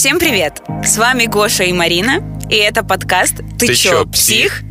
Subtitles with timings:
[0.00, 0.62] Всем привет!
[0.82, 4.62] С вами Гоша и Марина, и это подкаст «Ты, Ты чё, чё, псих?».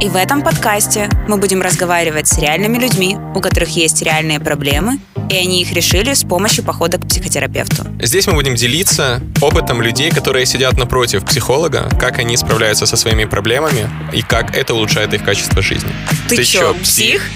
[0.00, 4.98] И в этом подкасте мы будем разговаривать с реальными людьми, у которых есть реальные проблемы,
[5.28, 7.84] и они их решили с помощью похода к психотерапевту.
[8.00, 13.26] Здесь мы будем делиться опытом людей, которые сидят напротив психолога, как они справляются со своими
[13.26, 15.90] проблемами и как это улучшает их качество жизни.
[16.30, 17.28] «Ты, чё, псих?».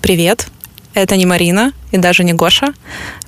[0.00, 0.46] Привет,
[0.94, 2.72] это не Марина и даже не Гоша.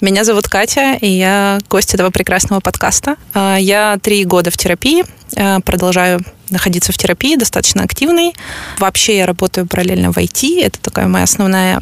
[0.00, 3.16] Меня зовут Катя, и я гость этого прекрасного подкаста.
[3.34, 5.04] А, Я три года в терапии,
[5.36, 8.32] а, продолжаю находиться в терапии, достаточно активной.
[8.78, 11.80] Вообще я работаю параллельно в IT, это такая моя основная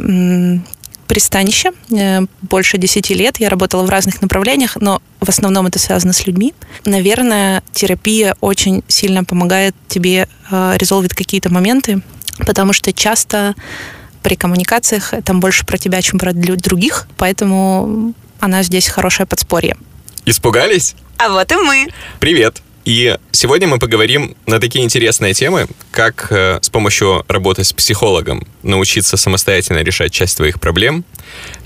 [1.07, 1.73] пристанище.
[1.91, 6.27] Э, Больше 10 лет я работала в разных направлениях, но в основном это связано с
[6.27, 6.55] людьми.
[6.87, 12.01] Наверное, терапия очень сильно помогает тебе э, резолвить какие-то моменты,
[12.47, 13.55] потому что часто
[14.25, 19.77] при коммуникациях там больше про тебя, чем про других, поэтому она здесь хорошее подспорье.
[20.25, 20.97] Испугались?
[21.19, 21.87] А вот и мы.
[22.19, 22.63] Привет!
[22.87, 28.47] И сегодня мы поговорим на такие интересные темы, как э, с помощью работы с психологом
[28.63, 31.05] научиться самостоятельно решать часть твоих проблем,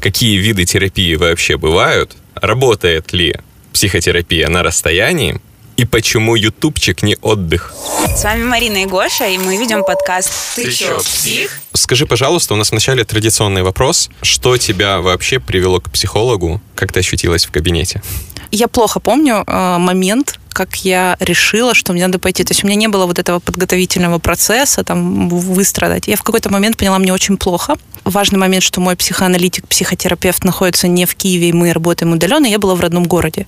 [0.01, 3.37] какие виды терапии вообще бывают, работает ли
[3.73, 5.41] психотерапия на расстоянии,
[5.79, 7.73] и почему ютубчик не отдых.
[8.17, 11.61] С вами Марина и Гоша, и мы ведем подкаст «Ты, чё, псих?».
[11.73, 14.11] Скажи, пожалуйста, у нас вначале традиционный вопрос.
[14.23, 16.61] Что тебя вообще привело к психологу?
[16.75, 18.03] Как ты ощутилась в кабинете?
[18.51, 22.43] Я плохо помню э, момент, как я решила, что мне надо пойти.
[22.43, 26.09] То есть у меня не было вот этого подготовительного процесса, там, выстрадать.
[26.09, 27.77] Я в какой-то момент поняла, мне очень плохо.
[28.03, 32.59] Важный момент, что мой психоаналитик, психотерапевт находится не в Киеве, и мы работаем удаленно, я
[32.59, 33.47] была в родном городе.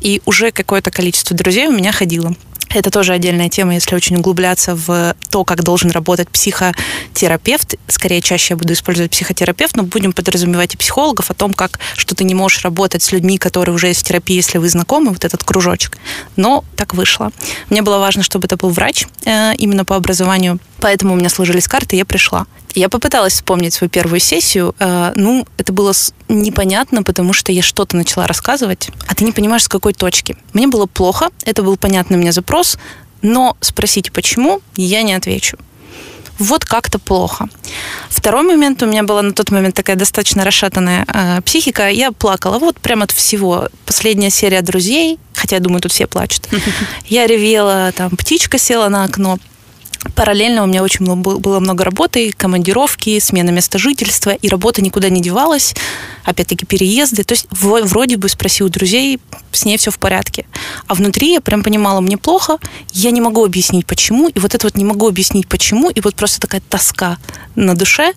[0.00, 2.34] И уже какое-то количество друзей у меня ходило.
[2.70, 7.76] Это тоже отдельная тема, если очень углубляться в то, как должен работать психотерапевт.
[7.88, 12.14] Скорее, чаще я буду использовать психотерапевт, но будем подразумевать и психологов о том, как что
[12.14, 15.24] ты не можешь работать с людьми, которые уже есть в терапии, если вы знакомы, вот
[15.24, 15.98] этот кружочек.
[16.36, 17.30] Но так вышло.
[17.70, 21.68] Мне было важно, чтобы это был врач э, именно по образованию, поэтому у меня сложились
[21.68, 22.46] карты, я пришла.
[22.74, 24.74] Я попыталась вспомнить свою первую сессию.
[24.78, 25.92] э, ну, это было
[26.28, 30.36] непонятно, потому что я что-то начала рассказывать, а ты не понимаешь, с какой точки.
[30.52, 32.78] Мне было плохо, это был понятный мне запрос,
[33.22, 35.56] но спросите, почему, я не отвечу.
[36.38, 37.48] Вот как-то плохо.
[38.10, 41.88] Второй момент у меня была на тот момент такая достаточно расшатанная э, психика.
[41.88, 43.68] Я плакала вот прям от всего.
[43.86, 46.48] Последняя серия «Друзей», хотя я думаю, тут все плачут.
[47.06, 49.38] Я ревела, там птичка села на окно.
[50.14, 55.20] Параллельно у меня очень было много работы, командировки, смена места жительства, и работа никуда не
[55.20, 55.74] девалась.
[56.24, 57.24] Опять-таки переезды.
[57.24, 59.20] То есть вроде бы спроси у друзей,
[59.52, 60.46] с ней все в порядке.
[60.86, 62.58] А внутри я прям понимала, мне плохо,
[62.92, 66.14] я не могу объяснить почему, и вот это вот не могу объяснить почему, и вот
[66.14, 67.18] просто такая тоска
[67.54, 68.12] на душе,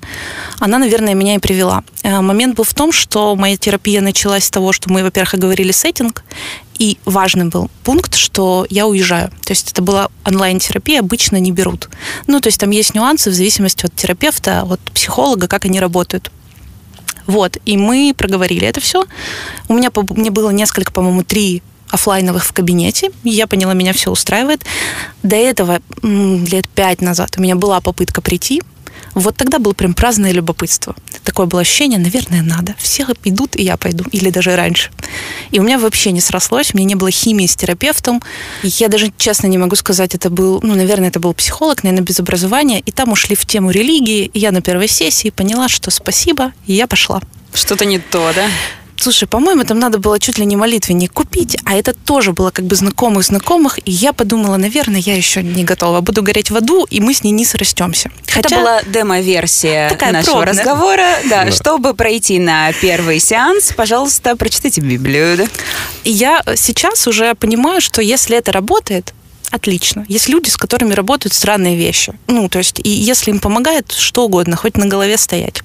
[0.60, 1.84] она, наверное, меня и привела.
[2.04, 5.72] Э, Момент был в том, что моя терапия началась с того, что мы, во-первых, оговорили
[5.72, 6.24] сеттинг,
[6.80, 9.30] и важный был пункт, что я уезжаю.
[9.46, 11.90] То есть это была онлайн-терапия, обычно не берут.
[12.26, 16.32] Ну, то есть там есть нюансы в зависимости от терапевта, от психолога, как они работают.
[17.28, 19.06] Вот, и мы проговорили это все.
[19.68, 23.12] У меня, мне было несколько, по-моему, три оффлайновых в кабинете.
[23.24, 24.64] Я поняла, меня все устраивает.
[25.22, 28.62] До этого, лет пять назад, у меня была попытка прийти.
[29.20, 30.96] Вот тогда было прям праздное любопытство.
[31.24, 32.76] Такое было ощущение, наверное, надо.
[32.78, 34.06] Все идут, и я пойду.
[34.12, 34.92] Или даже раньше.
[35.52, 38.22] И у меня вообще не срослось, у меня не было химии с терапевтом.
[38.64, 42.20] Я даже честно не могу сказать, это был, ну, наверное, это был психолог, наверное, без
[42.20, 42.80] образования.
[42.80, 44.32] И там ушли в тему религии.
[44.34, 47.22] И я на первой сессии поняла, что спасибо, и я пошла.
[47.54, 48.48] Что-то не то, да?
[49.02, 52.66] Слушай, по-моему, там надо было чуть ли не молитвенник купить, а это тоже было как
[52.66, 56.02] бы знакомых знакомых, и я подумала, наверное, я еще не готова.
[56.02, 58.12] Буду гореть в аду, и мы с ней не срастемся.
[58.36, 60.54] Это была демо-версия Такая нашего пробная.
[60.54, 61.08] разговора.
[61.30, 61.52] Да, Да.
[61.52, 65.38] чтобы пройти на первый сеанс, пожалуйста, прочитайте Библию.
[65.38, 65.46] да?
[66.04, 69.14] Я сейчас уже понимаю, что если это работает,
[69.52, 70.06] отлично.
[70.10, 72.14] Есть люди, с которыми работают странные вещи.
[72.28, 75.62] Ну, то есть, и если им помогает что угодно, хоть на голове стоять.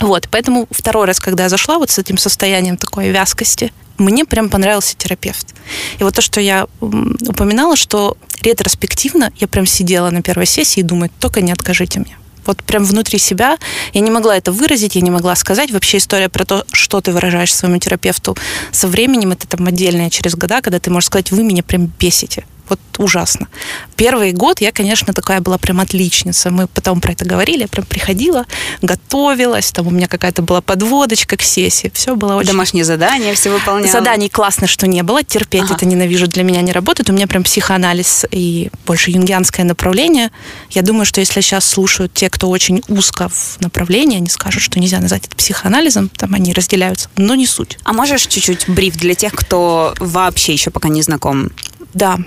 [0.00, 4.48] Вот, поэтому второй раз, когда я зашла вот с этим состоянием такой вязкости, мне прям
[4.48, 5.54] понравился терапевт.
[5.98, 10.84] И вот то, что я упоминала, что ретроспективно я прям сидела на первой сессии и
[10.84, 12.16] думаю, только не откажите мне.
[12.46, 13.58] Вот прям внутри себя
[13.92, 15.70] я не могла это выразить, я не могла сказать.
[15.70, 18.38] Вообще история про то, что ты выражаешь своему терапевту
[18.72, 22.46] со временем, это там отдельная через года, когда ты можешь сказать, вы меня прям бесите.
[22.68, 23.48] Вот ужасно.
[23.96, 26.50] Первый год я, конечно, такая была прям отличница.
[26.50, 28.46] Мы потом про это говорили, я прям приходила,
[28.82, 32.50] готовилась, там у меня какая-то была подводочка к сессии, все было очень...
[32.50, 33.90] Домашние задания все выполняла.
[33.90, 35.74] Заданий классно, что не было, терпеть ага.
[35.74, 37.10] это ненавижу, для меня не работает.
[37.10, 40.30] У меня прям психоанализ и больше юнгианское направление.
[40.70, 44.78] Я думаю, что если сейчас слушают те, кто очень узко в направлении, они скажут, что
[44.78, 47.78] нельзя назвать это психоанализом, там они разделяются, но не суть.
[47.84, 51.50] А можешь чуть-чуть бриф для тех, кто вообще еще пока не знаком?
[51.94, 52.18] Да,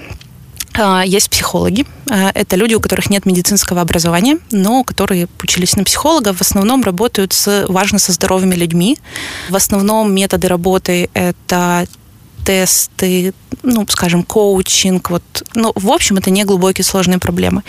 [1.05, 1.85] есть психологи.
[2.09, 6.33] А, это люди, у которых нет медицинского образования, но которые учились на психолога.
[6.33, 8.97] В основном работают с, важно со здоровыми людьми.
[9.49, 11.87] В основном методы работы— это
[12.43, 13.33] тесты,
[13.63, 15.23] ну, скажем, коучинг, вот,
[15.53, 17.63] ну, в общем, это не глубокие сложные проблемы.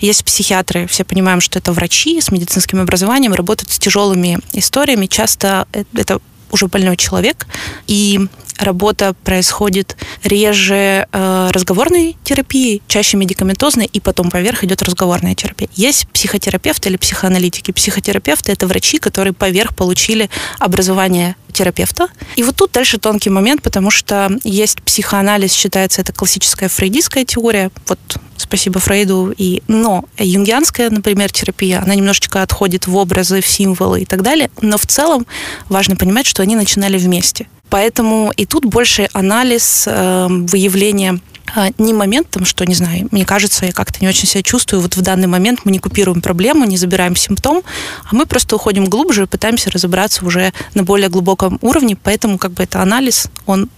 [0.00, 5.68] Есть психиатры, все понимаем, что это врачи с медицинским образованием, работают с тяжелыми историями, часто
[5.94, 6.20] это
[6.50, 7.46] уже больной человек,
[7.86, 15.68] и работа происходит реже э, разговорной терапии, чаще медикаментозной, и потом поверх идет разговорная терапия.
[15.74, 17.70] Есть психотерапевты или психоаналитики.
[17.70, 22.08] Психотерапевты это врачи, которые поверх получили образование терапевта.
[22.36, 27.70] И вот тут дальше тонкий момент, потому что есть психоанализ, считается это классическая фрейдистская теория,
[27.86, 27.98] вот
[28.36, 34.04] спасибо Фрейду, и, но юнгианская, например, терапия, она немножечко отходит в образы, в символы и
[34.04, 35.26] так далее, но в целом
[35.68, 37.48] важно понимать, что они начинали вместе.
[37.70, 41.20] Поэтому и тут больше анализ, э, выявление
[41.54, 44.96] э, не моментом, что, не знаю, мне кажется, я как-то не очень себя чувствую, вот
[44.96, 47.62] в данный момент мы не купируем проблему, не забираем симптом,
[48.10, 52.52] а мы просто уходим глубже и пытаемся разобраться уже на более глубоком уровне, поэтому как
[52.52, 53.68] бы это анализ, он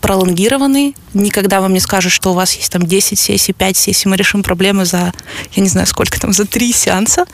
[0.00, 0.96] пролонгированный.
[1.14, 4.42] Никогда вам не скажут, что у вас есть там 10 сессий, 5 сессий, мы решим
[4.42, 5.12] проблемы за,
[5.52, 7.26] я не знаю, сколько там, за 3 сеанса.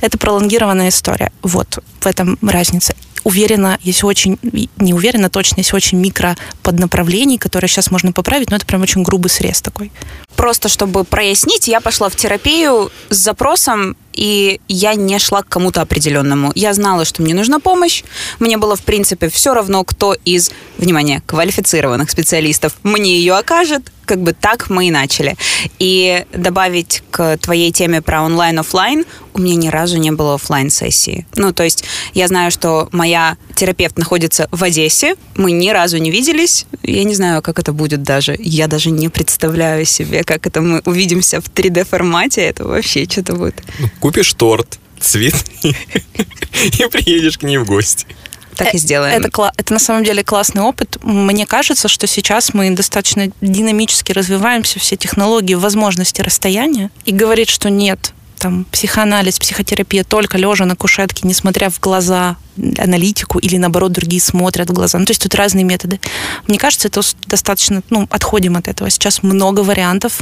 [0.00, 1.32] Это пролонгированная история.
[1.42, 2.94] Вот в этом разница
[3.26, 4.38] уверена, есть очень,
[4.76, 9.02] не уверена точно, есть очень микро поднаправлений, которые сейчас можно поправить, но это прям очень
[9.02, 9.90] грубый срез такой.
[10.36, 15.82] Просто чтобы прояснить, я пошла в терапию с запросом и я не шла к кому-то
[15.82, 16.50] определенному.
[16.54, 18.02] Я знала, что мне нужна помощь.
[18.40, 23.92] Мне было, в принципе, все равно, кто из, внимание, квалифицированных специалистов мне ее окажет.
[24.06, 25.36] Как бы так мы и начали.
[25.80, 29.04] И добавить к твоей теме про онлайн-офлайн,
[29.34, 31.26] у меня ни разу не было офлайн сессии.
[31.34, 31.84] Ну, то есть
[32.14, 36.66] я знаю, что моя терапевт находится в Одессе, мы ни разу не виделись.
[36.82, 38.36] Я не знаю, как это будет даже.
[38.38, 42.42] Я даже не представляю себе, как это мы увидимся в 3D формате.
[42.42, 43.60] Это вообще что-то будет.
[43.80, 48.06] Ну, купишь торт, цветы и приедешь к ней в гости.
[48.54, 49.20] Так и сделаем.
[49.20, 50.96] Это, это на самом деле классный опыт.
[51.02, 56.92] Мне кажется, что сейчас мы достаточно динамически развиваемся, все технологии, возможности расстояния.
[57.04, 58.12] И говорит, что нет,
[58.46, 62.36] там, психоанализ, психотерапия только лежа на кушетке, несмотря в глаза
[62.78, 64.98] аналитику, или наоборот другие смотрят в глаза.
[65.00, 65.98] Ну, то есть тут разные методы.
[66.46, 68.88] Мне кажется, это достаточно, ну, отходим от этого.
[68.88, 70.20] Сейчас много вариантов,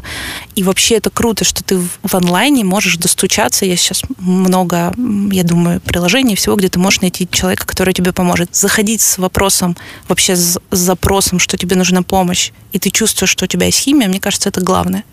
[0.55, 3.67] и вообще это круто, что ты в онлайне можешь достучаться.
[3.67, 4.95] Есть сейчас много,
[5.31, 8.57] я думаю, приложений, всего, где ты можешь найти человека, который тебе поможет.
[8.57, 9.77] Заходить с вопросом,
[10.09, 14.09] вообще с запросом, что тебе нужна помощь, и ты чувствуешь, что у тебя есть химия,
[14.09, 15.05] мне кажется, это главное.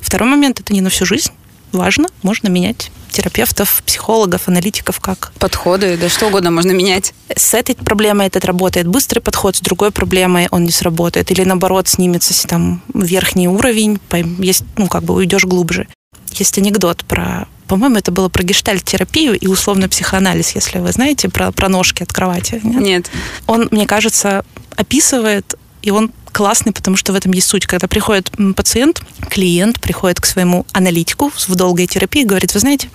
[0.00, 1.30] Второй момент, это не на всю жизнь
[1.72, 5.32] важно, можно менять терапевтов, психологов, аналитиков как.
[5.38, 7.14] Подходы, да что угодно можно менять.
[7.34, 11.30] С этой проблемой этот работает быстрый подход, с другой проблемой он не сработает.
[11.32, 13.98] Или наоборот, снимется там верхний уровень,
[14.38, 15.88] есть, ну, как бы уйдешь глубже.
[16.32, 21.52] Есть анекдот про по-моему, это было про гештальт-терапию и условно психоанализ, если вы знаете, про,
[21.52, 22.60] про ножки от кровати.
[22.64, 22.80] Нет?
[22.80, 23.10] нет.
[23.46, 24.42] Он, мне кажется,
[24.74, 27.66] описывает, и он классный, потому что в этом есть суть.
[27.66, 32.90] Когда приходит пациент, клиент приходит к своему аналитику в долгой терапии и говорит, вы знаете,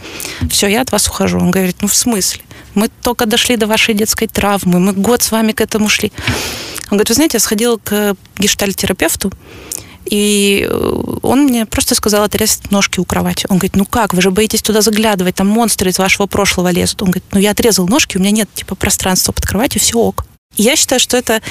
[0.49, 1.39] все, я от вас ухожу.
[1.39, 2.41] Он говорит, ну в смысле?
[2.75, 6.11] Мы только дошли до вашей детской травмы, мы год с вами к этому шли.
[6.85, 9.31] Он говорит, вы знаете, я сходила к гештальтерапевту,
[10.05, 13.45] и э, он мне просто сказал отрезать ножки у кровати.
[13.49, 17.01] Он говорит, ну как, вы же боитесь туда заглядывать, там монстры из вашего прошлого лезут.
[17.01, 20.25] Он говорит, ну я отрезал ножки, у меня нет типа пространства под кроватью, все ок.
[20.55, 21.41] Я считаю, что это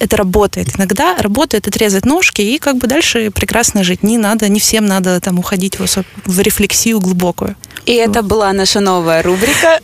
[0.00, 0.76] это работает.
[0.76, 4.02] Иногда работает отрезать ножки и как бы дальше прекрасно жить.
[4.02, 5.86] Не надо, не всем надо там уходить в,
[6.24, 7.54] в рефлексию глубокую.
[7.84, 8.08] И вот.
[8.08, 9.78] это была наша новая рубрика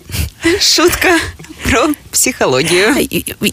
[0.60, 1.18] «Шутка
[1.64, 2.94] про психологию».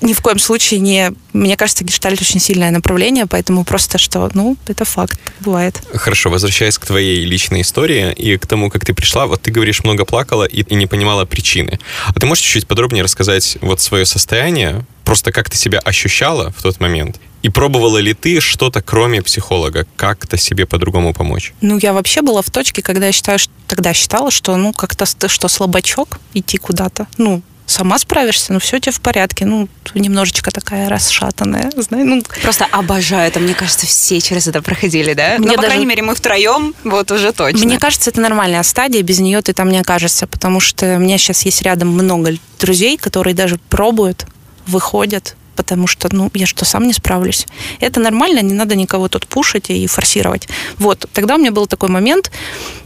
[0.01, 1.11] Ни в коем случае не...
[1.33, 5.81] Мне кажется, гештальт очень сильное направление, поэтому просто что, ну, это факт, бывает.
[5.93, 9.83] Хорошо, возвращаясь к твоей личной истории и к тому, как ты пришла, вот ты говоришь,
[9.83, 11.79] много плакала и, и не понимала причины.
[12.07, 16.63] А ты можешь чуть-чуть подробнее рассказать вот свое состояние, просто как ты себя ощущала в
[16.63, 17.19] тот момент?
[17.43, 21.53] И пробовала ли ты что-то, кроме психолога, как-то себе по-другому помочь?
[21.61, 25.05] Ну, я вообще была в точке, когда я считаю, что тогда считала, что, ну, как-то
[25.05, 27.05] что слабачок идти куда-то.
[27.19, 29.45] Ну, сама справишься, ну все у тебя в порядке.
[29.45, 32.07] Ну, немножечко такая расшатанная, знаешь.
[32.07, 33.39] Ну, Просто обожаю это.
[33.39, 35.35] Мне кажется, все через это проходили, да?
[35.37, 35.67] Мне ну, по даже...
[35.67, 37.67] крайней мере, мы втроем, вот уже точно.
[37.67, 41.19] Мне кажется, это нормальная стадия, без нее ты там не окажешься, потому что у меня
[41.19, 44.25] сейчас есть рядом много друзей, которые даже пробуют,
[44.67, 47.47] выходят, потому что, ну, я что, сам не справлюсь.
[47.79, 50.47] Это нормально, не надо никого тут пушить и форсировать.
[50.79, 52.31] Вот, тогда у меня был такой момент,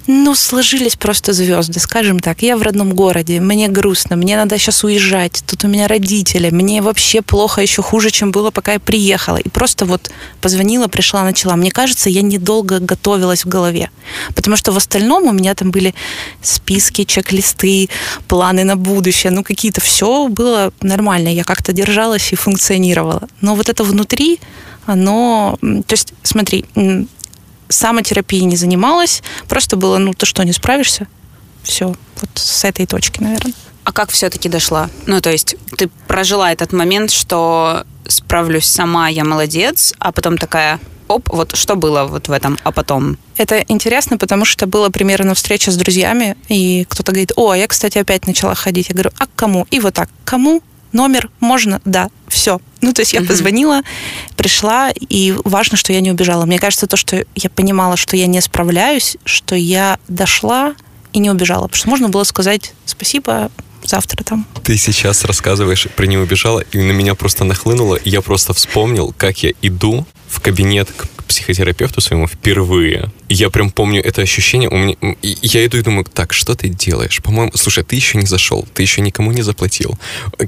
[0.08, 2.42] ну, сложились просто звезды, скажем так.
[2.42, 6.82] Я в родном городе, мне грустно, мне надо сейчас уезжать, тут у меня родители, мне
[6.82, 9.38] вообще плохо, еще хуже, чем было, пока я приехала.
[9.38, 10.10] И просто вот
[10.40, 11.56] позвонила, пришла, начала.
[11.58, 13.90] Мне кажется, я недолго готовилась в голове,
[14.34, 15.94] потому что в остальном у меня там были
[16.42, 17.90] списки, чек-листы,
[18.28, 23.28] планы на будущее, ну, какие-то, все было нормально, я как-то держалась и функционировала.
[23.42, 24.40] Но вот это внутри,
[24.86, 25.58] оно...
[25.62, 26.66] То есть, смотри,
[27.70, 31.08] самотерапией не занималась, просто было, ну, ты что, не справишься?
[31.64, 31.88] Все,
[32.22, 33.54] вот с этой точки, наверное.
[33.84, 34.90] А как все-таки дошла?
[35.06, 40.80] Ну, то есть ты прожила этот момент, что справлюсь сама, я молодец, а потом такая,
[41.08, 43.18] оп, вот что было вот в этом, а потом?
[43.38, 47.98] Это интересно, потому что была примерно встреча с друзьями, и кто-то говорит, о, я, кстати,
[47.98, 48.90] опять начала ходить.
[48.90, 49.68] Я говорю, а к кому?
[49.72, 50.62] И вот так, кому?
[50.92, 51.30] Номер?
[51.40, 51.82] Можно?
[51.86, 52.10] Да.
[52.28, 52.60] Все.
[52.82, 53.82] Ну, то есть я позвонила,
[54.36, 56.46] пришла, и важно, что я не убежала.
[56.46, 60.76] Мне кажется, то, что я понимала, что я не справляюсь, что я дошла
[61.14, 61.68] и не убежала.
[61.68, 63.52] Потому что можно было сказать спасибо,
[63.84, 64.46] завтра там.
[64.64, 69.44] Ты сейчас рассказываешь про не убежала, и на меня просто нахлынуло, я просто вспомнил, как
[69.44, 73.12] я иду в кабинет к психотерапевту своему впервые.
[73.30, 74.70] Я прям помню это ощущение.
[74.70, 77.22] У меня, я иду и думаю, так, что ты делаешь?
[77.22, 79.98] По-моему, слушай, ты еще не зашел, ты еще никому не заплатил.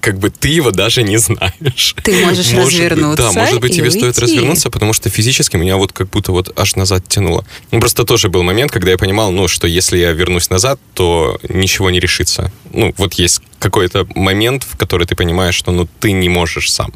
[0.01, 1.95] Как бы ты его даже не знаешь.
[2.03, 3.25] Ты можешь может развернуться.
[3.25, 3.99] Быть, да, может быть, тебе уйти.
[3.99, 7.45] стоит развернуться, потому что физически меня вот как будто вот аж назад тянуло.
[7.71, 11.39] Ну, просто тоже был момент, когда я понимал, ну, что если я вернусь назад, то
[11.49, 12.51] ничего не решится.
[12.71, 16.91] Ну, вот есть какой-то момент, в который ты понимаешь, что ну ты не можешь сам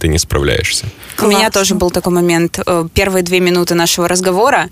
[0.00, 0.86] ты не справляешься.
[1.20, 2.58] У меня тоже был такой момент.
[2.66, 4.68] Э, первые две минуты нашего разговора,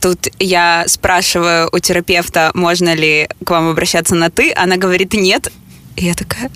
[0.00, 5.50] тут я спрашиваю у терапевта, можно ли к вам обращаться на «ты», она говорит «нет».
[5.96, 6.50] И я такая...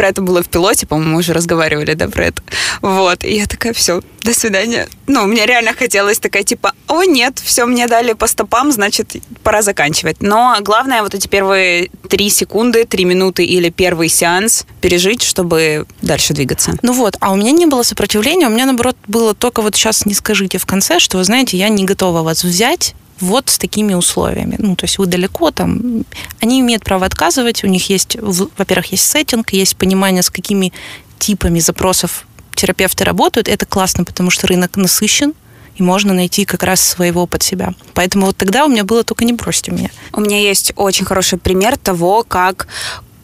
[0.00, 2.42] «А, про это было в пилоте, по-моему, уже разговаривали, да, про это.
[2.80, 4.88] Вот, и я такая, все, до свидания.
[5.06, 9.60] Ну, мне реально хотелось такая, типа, о, нет, все, мне дали по стопам, значит, пора
[9.60, 10.16] заканчивать.
[10.20, 16.32] Но главное вот эти первые три секунды, три минуты или первый сеанс пережить, чтобы дальше
[16.32, 16.72] двигаться.
[16.80, 20.06] Ну вот, а у меня не было сопротивления, у меня, наоборот, было только вот сейчас
[20.06, 23.94] не скажите в конце, что, вы знаете, я не готова вас взять, вот с такими
[23.94, 24.56] условиями.
[24.58, 26.04] Ну, то есть вы далеко там.
[26.40, 30.72] Они имеют право отказывать, у них есть, во-первых, есть сеттинг, есть понимание, с какими
[31.18, 33.48] типами запросов терапевты работают.
[33.48, 35.34] Это классно, потому что рынок насыщен,
[35.76, 37.72] и можно найти как раз своего под себя.
[37.94, 39.90] Поэтому вот тогда у меня было только не бросьте меня.
[40.12, 42.68] У меня есть очень хороший пример того, как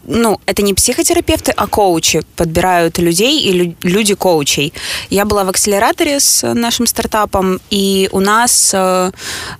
[0.07, 4.73] ну, это не психотерапевты, а коучи подбирают людей и люди коучей.
[5.11, 9.11] Я была в акселераторе с нашим стартапом, и у нас э,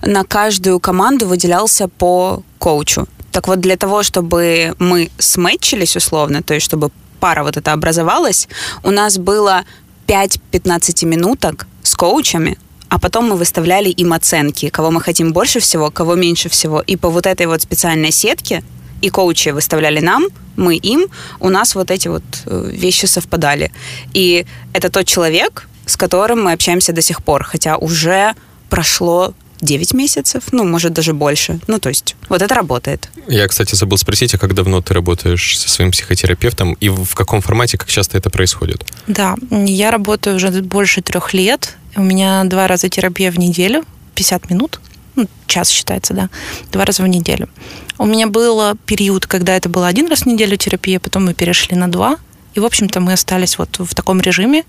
[0.01, 3.07] на каждую команду выделялся по коучу.
[3.31, 8.47] Так вот, для того, чтобы мы сметчились условно, то есть чтобы пара вот эта образовалась,
[8.83, 9.63] у нас было
[10.07, 12.57] 5 15 минуток с коучами,
[12.89, 16.81] а потом мы выставляли им оценки, кого мы хотим больше всего, кого меньше всего.
[16.81, 18.63] И по вот этой вот специальной сетке
[19.01, 21.07] и коучи выставляли нам, мы им,
[21.39, 23.71] у нас вот эти вот э, вещи совпадали.
[24.13, 28.33] И это тот человек, с которым мы общаемся до сих пор, хотя уже
[28.69, 31.59] прошло 9 месяцев, ну, может, даже больше.
[31.67, 33.09] Ну, то есть, вот это работает.
[33.27, 37.41] Я, кстати, забыл спросить, а как давно ты работаешь со своим психотерапевтом и в каком
[37.41, 38.85] формате, как часто это происходит?
[39.07, 41.75] Да, я работаю уже больше трех лет.
[41.95, 43.83] У меня два раза терапия в неделю,
[44.15, 44.79] 50 минут
[45.17, 46.29] ну, час считается, да,
[46.71, 47.49] два раза в неделю.
[47.97, 51.75] У меня был период, когда это было один раз в неделю терапия, потом мы перешли
[51.75, 52.17] на два,
[52.53, 54.63] и, в общем-то, мы остались вот в таком режиме,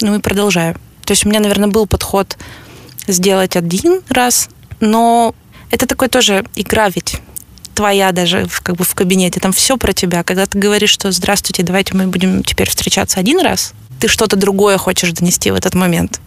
[0.00, 0.74] ну и продолжаю.
[1.04, 2.36] То есть у меня, наверное, был подход
[3.06, 4.48] сделать один раз,
[4.80, 5.34] но
[5.70, 7.20] это такой тоже игра ведь
[7.74, 10.24] твоя даже в, как бы в кабинете, там все про тебя.
[10.24, 14.78] Когда ты говоришь, что здравствуйте, давайте мы будем теперь встречаться один раз, ты что-то другое
[14.78, 16.20] хочешь донести в этот момент.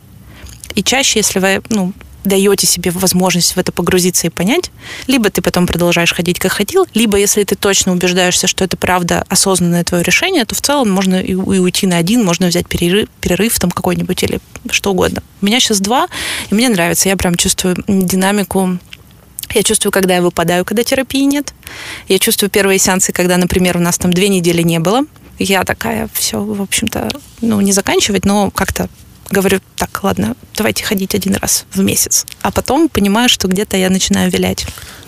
[0.76, 4.72] И чаще, если вы ну, даете себе возможность в это погрузиться и понять,
[5.08, 9.26] либо ты потом продолжаешь ходить, как хотел, либо если ты точно убеждаешься, что это правда
[9.30, 13.10] осознанное твое решение, то в целом можно и, и уйти на один, можно взять перерыв,
[13.22, 15.24] перерыв там какой-нибудь или что угодно.
[15.42, 16.08] У меня сейчас два,
[16.50, 18.80] и мне нравится, я прям чувствую динамику
[19.54, 21.54] я чувствую, когда я выпадаю, когда терапии нет.
[22.08, 25.06] Я чувствую первые сеансы, когда, например, у нас там две недели не было.
[25.40, 27.10] Я такая, все, в общем-то,
[27.42, 28.90] ну, не заканчивать, но как-то
[29.30, 32.26] говорю, так, ладно, давайте ходить один раз в месяц.
[32.42, 34.66] А потом понимаю, что где-то я начинаю вилять.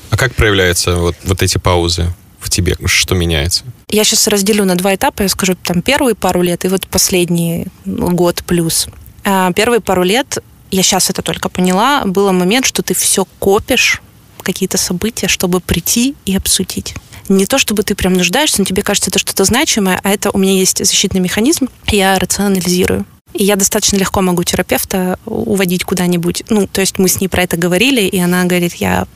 [0.09, 2.75] А как проявляются вот, вот эти паузы в тебе?
[2.85, 3.63] Что меняется?
[3.87, 5.23] Я сейчас разделю на два этапа.
[5.23, 8.87] Я скажу, там, первые пару лет и вот последний год плюс.
[9.23, 10.39] А, первые пару лет,
[10.71, 14.01] я сейчас это только поняла, был момент, что ты все копишь,
[14.41, 16.95] какие-то события, чтобы прийти и обсудить.
[17.29, 20.37] Не то, чтобы ты прям нуждаешься, но тебе кажется, это что-то значимое, а это у
[20.37, 23.05] меня есть защитный механизм, я рационализирую.
[23.33, 26.43] И я достаточно легко могу терапевта уводить куда-нибудь.
[26.49, 29.07] Ну, то есть мы с ней про это говорили, и она говорит, я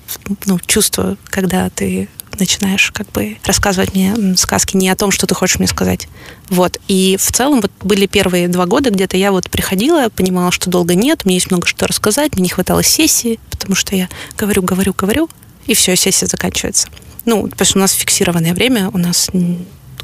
[0.46, 2.08] ну, чувствую, когда ты
[2.40, 6.08] начинаешь как бы рассказывать мне сказки не о том, что ты хочешь мне сказать.
[6.50, 6.80] Вот.
[6.88, 10.96] И в целом вот были первые два года, где-то я вот приходила, понимала, что долго
[10.96, 14.94] нет, мне есть много что рассказать, мне не хватало сессии, потому что я говорю, говорю,
[14.98, 15.30] говорю,
[15.66, 16.88] и все, сессия заканчивается.
[17.26, 19.30] Ну, потому что у нас фиксированное время, у нас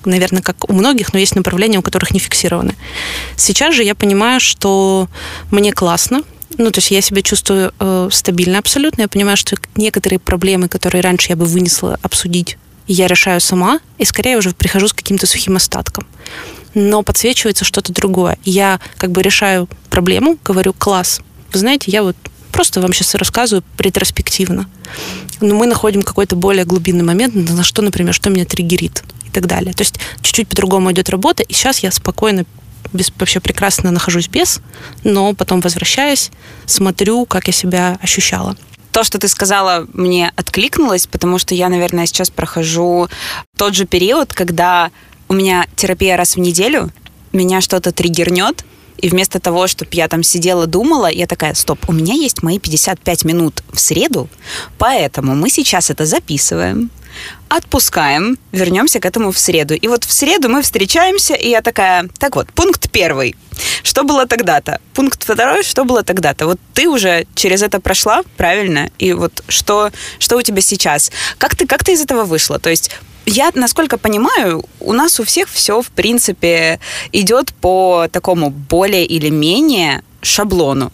[0.06, 2.76] наверное, как у многих, но есть направления, у которых не фиксированы.
[3.36, 5.08] Сейчас же я понимаю, что
[5.52, 6.24] мне классно,
[6.58, 9.04] ну, то есть я себя чувствую э, стабильно абсолютно.
[9.04, 14.06] Я понимаю, что некоторые проблемы, которые раньше я бы вынесла обсудить, я решаю сама, и
[14.06, 16.06] скорее уже прихожу с каким-то сухим остатком.
[16.74, 18.38] Но подсвечивается что-то другое.
[18.44, 22.16] Я как бы решаю проблему, говорю, класс, вы знаете, я вот
[22.52, 24.70] просто вам сейчас рассказываю ретроспективно.
[25.40, 29.48] Но мы находим какой-то более глубинный момент, на что, например, что меня триггерит и так
[29.48, 29.74] далее.
[29.74, 32.46] То есть чуть-чуть по-другому идет работа, и сейчас я спокойно
[32.94, 34.62] без, вообще прекрасно нахожусь без,
[35.04, 36.32] но потом возвращаюсь,
[36.66, 38.58] смотрю, как я себя ощущала.
[38.92, 43.08] То, что ты сказала, мне откликнулось, потому что я, наверное, сейчас прохожу
[43.56, 44.92] тот же период, когда
[45.30, 46.90] у меня терапия раз в неделю,
[47.32, 48.66] меня что-то триггернет,
[48.98, 52.60] и вместо того, чтобы я там сидела, думала, я такая, стоп, у меня есть мои
[52.60, 54.28] 55 минут в среду,
[54.78, 56.92] поэтому мы сейчас это записываем,
[57.50, 59.74] отпускаем, вернемся к этому в среду.
[59.74, 63.36] И вот в среду мы встречаемся, и я такая, так вот, пункт первый.
[63.84, 64.80] Что было тогда-то?
[64.94, 66.48] Пункт второй, что было тогда-то?
[66.48, 68.90] Вот ты уже через это прошла, правильно?
[69.00, 71.12] И вот что, что у тебя сейчас?
[71.38, 72.60] Как ты, как ты из этого вышла?
[72.60, 72.92] То есть
[73.26, 76.80] я, насколько понимаю, у нас у всех все, в принципе,
[77.12, 80.92] идет по такому более или менее шаблону.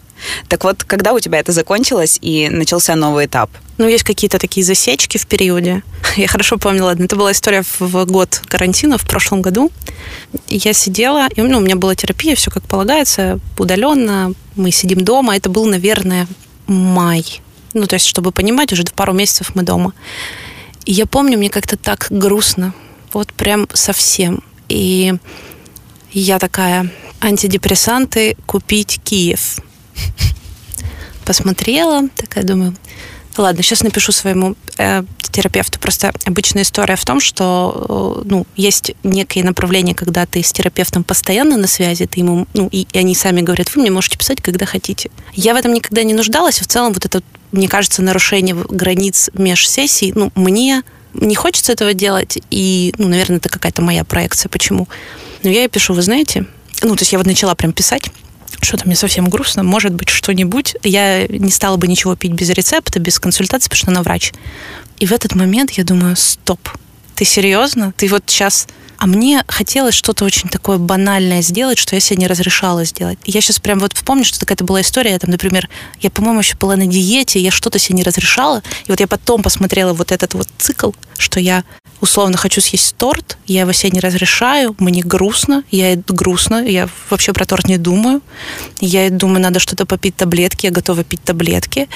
[0.48, 3.50] Так вот, когда у тебя это закончилось и начался новый этап?
[3.78, 5.82] Ну, есть какие-то такие засечки в периоде.
[6.16, 9.70] Я хорошо помню, ладно, это была история в год карантина в прошлом году.
[10.48, 15.36] Я сидела, и ну, у меня была терапия, все как полагается, удаленно, мы сидим дома.
[15.36, 16.26] Это был, наверное,
[16.66, 17.40] май.
[17.74, 19.92] Ну, то есть, чтобы понимать, уже пару месяцев мы дома.
[20.84, 22.74] И я помню, мне как-то так грустно,
[23.12, 24.42] вот прям совсем.
[24.68, 25.14] И
[26.12, 29.58] я такая, антидепрессанты купить Киев.
[31.24, 32.74] Посмотрела, такая думаю,
[33.36, 35.78] ладно, сейчас напишу своему э, терапевту.
[35.78, 41.04] Просто обычная история в том, что э, ну, есть некие направления, когда ты с терапевтом
[41.04, 44.40] постоянно на связи, ты ему, ну, и, и они сами говорят, вы мне можете писать,
[44.42, 45.10] когда хотите.
[45.34, 49.30] Я в этом никогда не нуждалась, и в целом вот это, мне кажется, нарушение границ
[49.34, 50.82] межсессий, ну, мне
[51.14, 54.88] не хочется этого делать, и, ну, наверное, это какая-то моя проекция, почему.
[55.42, 56.46] Но я ей пишу, вы знаете,
[56.82, 58.10] ну, то есть я вот начала прям писать,
[58.60, 60.76] что-то мне совсем грустно, может быть, что-нибудь.
[60.82, 64.32] Я не стала бы ничего пить без рецепта, без консультации, потому что она врач.
[64.98, 66.60] И в этот момент я думаю, стоп,
[67.14, 67.92] ты серьезно?
[67.96, 68.66] Ты вот сейчас
[68.98, 73.18] а мне хотелось что-то очень такое банальное сделать, что я себе не разрешала сделать.
[73.24, 75.12] я сейчас прям вот вспомню, что такая-то была история.
[75.12, 75.68] Я там, например,
[76.00, 78.60] я, по-моему, еще была на диете, я что-то себе не разрешала.
[78.86, 81.62] И вот я потом посмотрела вот этот вот цикл, что я
[82.00, 87.32] условно хочу съесть торт, я его себе не разрешаю, мне грустно, я грустно, я вообще
[87.32, 88.20] про торт не думаю.
[88.80, 91.88] Я думаю, надо что-то попить таблетки, я готова пить таблетки,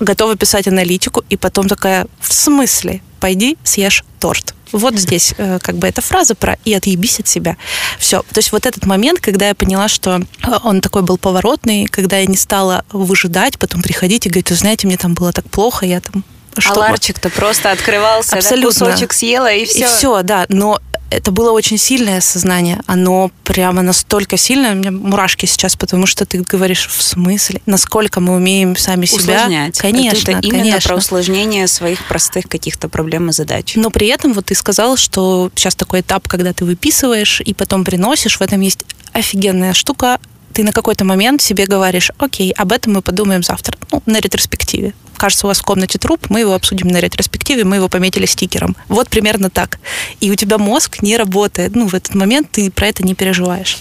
[0.00, 3.00] готова писать аналитику, и потом такая, в смысле?
[3.20, 7.56] Пойди съешь торт вот здесь э, как бы эта фраза про «и отъебись от себя».
[7.98, 8.22] Все.
[8.32, 10.22] То есть вот этот момент, когда я поняла, что э,
[10.64, 14.96] он такой был поворотный, когда я не стала выжидать, потом приходить и говорить, знаете, мне
[14.96, 16.24] там было так плохо, я там
[16.58, 18.86] что а ларчик-то просто открывался, Абсолютно.
[18.86, 19.84] Да, кусочек съела и все.
[19.84, 20.46] И все, да.
[20.48, 22.80] Но это было очень сильное осознание.
[22.86, 27.60] Оно прямо настолько сильное, у меня мурашки сейчас, потому что ты говоришь, в смысле?
[27.66, 29.36] Насколько мы умеем сами себя...
[29.36, 29.78] Усложнять.
[29.78, 30.88] Конечно, это именно конечно.
[30.88, 33.74] про усложнение своих простых каких-то проблем и задач.
[33.76, 37.84] Но при этом вот ты сказал, что сейчас такой этап, когда ты выписываешь и потом
[37.84, 38.80] приносишь, в этом есть
[39.12, 40.18] офигенная штука.
[40.54, 44.94] Ты на какой-то момент себе говоришь, окей, об этом мы подумаем завтра, ну, на ретроспективе
[45.24, 48.76] кажется, у вас в комнате труп, мы его обсудим на ретроспективе, мы его пометили стикером.
[48.88, 49.78] Вот примерно так.
[50.20, 51.74] И у тебя мозг не работает.
[51.74, 53.78] Ну, в этот момент ты про это не переживаешь.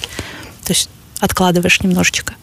[0.63, 2.33] То есть откладываешь немножечко.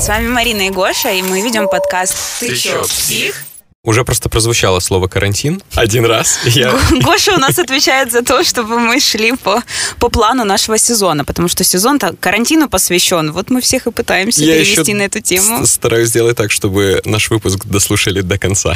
[0.00, 3.44] С вами Марина и Гоша, и мы ведем подкаст «Ты чё, псих?»
[3.82, 6.40] Уже просто прозвучало слово «карантин» один раз.
[6.44, 6.78] Я...
[7.00, 9.62] Гоша у нас отвечает за то, чтобы мы шли по,
[9.98, 13.32] по плану нашего сезона, потому что сезон-то карантину посвящен.
[13.32, 15.64] Вот мы всех и пытаемся Я перевести на эту тему.
[15.64, 18.74] стараюсь сделать так, чтобы наш выпуск дослушали до конца.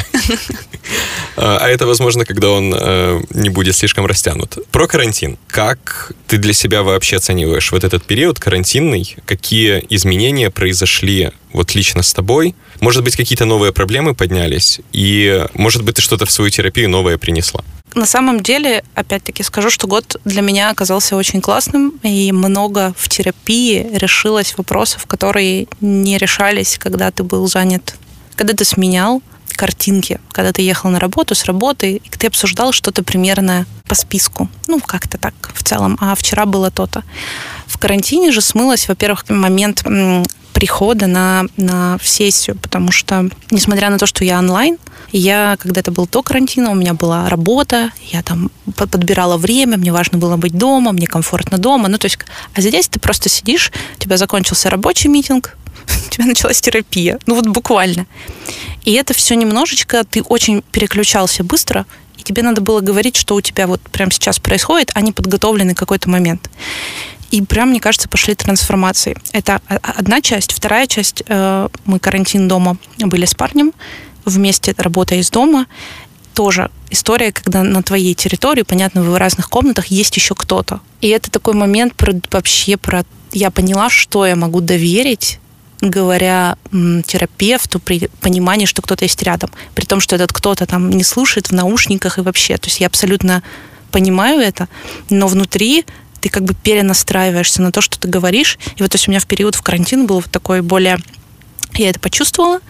[1.37, 4.59] А, а это возможно, когда он э, не будет слишком растянут.
[4.71, 5.37] Про карантин.
[5.49, 9.17] Как ты для себя вообще оцениваешь вот этот период карантинный?
[9.27, 12.55] Какие изменения произошли вот лично с тобой?
[12.81, 14.81] Может быть, какие-то новые проблемы поднялись?
[14.93, 17.63] И, может быть, ты что-то в свою терапию новое принесла?
[17.95, 23.09] На самом деле, опять-таки скажу, что год для меня оказался очень классным, и много в
[23.09, 27.95] терапии решилось вопросов, которые не решались, когда ты был занят,
[28.35, 29.23] когда ты сменял
[29.55, 34.49] картинки, когда ты ехал на работу с работы, и ты обсуждал что-то примерно по списку.
[34.67, 35.97] Ну, как-то так в целом.
[36.01, 37.05] А вчера было то-то.
[37.67, 39.85] В карантине же смылось, во-первых, момент
[40.65, 44.79] прихода на, на сессию, потому что, несмотря на то, что я онлайн,
[45.13, 49.93] я, когда это был до карантина, у меня была работа, я там подбирала время, мне
[49.93, 51.89] важно было быть дома, мне комфортно дома.
[51.89, 52.17] Ну, то есть,
[52.55, 55.55] а здесь ты просто сидишь, у тебя закончился рабочий митинг,
[56.07, 57.19] у тебя началась терапия.
[57.27, 58.07] Ну, вот буквально.
[58.87, 61.85] И это все немножечко, ты очень переключался быстро,
[62.17, 65.75] и тебе надо было говорить, что у тебя вот прямо сейчас происходит, а не подготовленный
[65.75, 66.49] какой-то момент.
[67.31, 69.17] И прям, мне кажется, пошли трансформации.
[69.33, 70.53] Это одна часть.
[70.53, 73.73] Вторая часть, э, мы карантин дома были с парнем,
[74.25, 75.67] вместе работая из дома.
[76.35, 80.81] Тоже история, когда на твоей территории, понятно, в разных комнатах есть еще кто-то.
[81.01, 83.05] И это такой момент про, вообще про...
[83.33, 85.41] Я поняла, что я могу доверить
[85.81, 89.51] говоря терапевту при понимании, что кто-то есть рядом.
[89.75, 92.57] При том, что этот кто-то там не слушает в наушниках и вообще.
[92.57, 93.43] То есть я абсолютно
[93.91, 94.69] понимаю это,
[95.11, 95.85] но внутри
[96.25, 98.59] ты как бы перенастраиваешься на то, что ты говоришь.
[98.77, 100.99] И вот то есть у меня в период в карантин был вот такой более...
[101.75, 102.61] Я это почувствовала,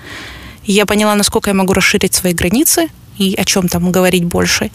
[0.65, 4.73] я поняла, насколько я могу расширить свои границы и о чем там говорить больше.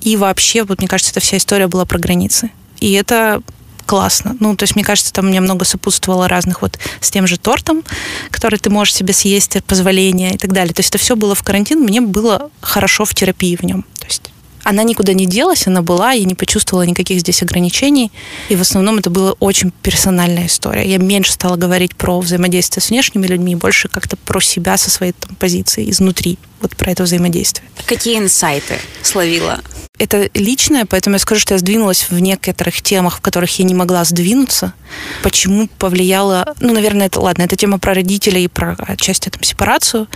[0.00, 2.50] И вообще, вот мне кажется, эта вся история была про границы.
[2.80, 3.42] И это
[3.84, 4.34] классно.
[4.40, 7.38] Ну, то есть, мне кажется, там у меня много сопутствовало разных вот с тем же
[7.38, 7.84] тортом,
[8.30, 10.72] который ты можешь себе съесть, позволения и так далее.
[10.72, 13.84] То есть это все было в карантин, мне было хорошо в терапии в нем.
[13.98, 14.31] То есть
[14.62, 18.12] она никуда не делась, она была, я не почувствовала никаких здесь ограничений.
[18.48, 20.88] И в основном это была очень персональная история.
[20.88, 25.12] Я меньше стала говорить про взаимодействие с внешними людьми, больше как-то про себя со своей
[25.12, 27.68] там, позиции изнутри, вот про это взаимодействие.
[27.86, 29.60] Какие инсайты словила?
[29.98, 33.74] Это личное, поэтому я скажу, что я сдвинулась в некоторых темах, в которых я не
[33.74, 34.72] могла сдвинуться.
[35.22, 36.54] Почему повлияло...
[36.60, 40.08] Ну, наверное, это ладно, это тема про родителей и про отчасти там сепарацию.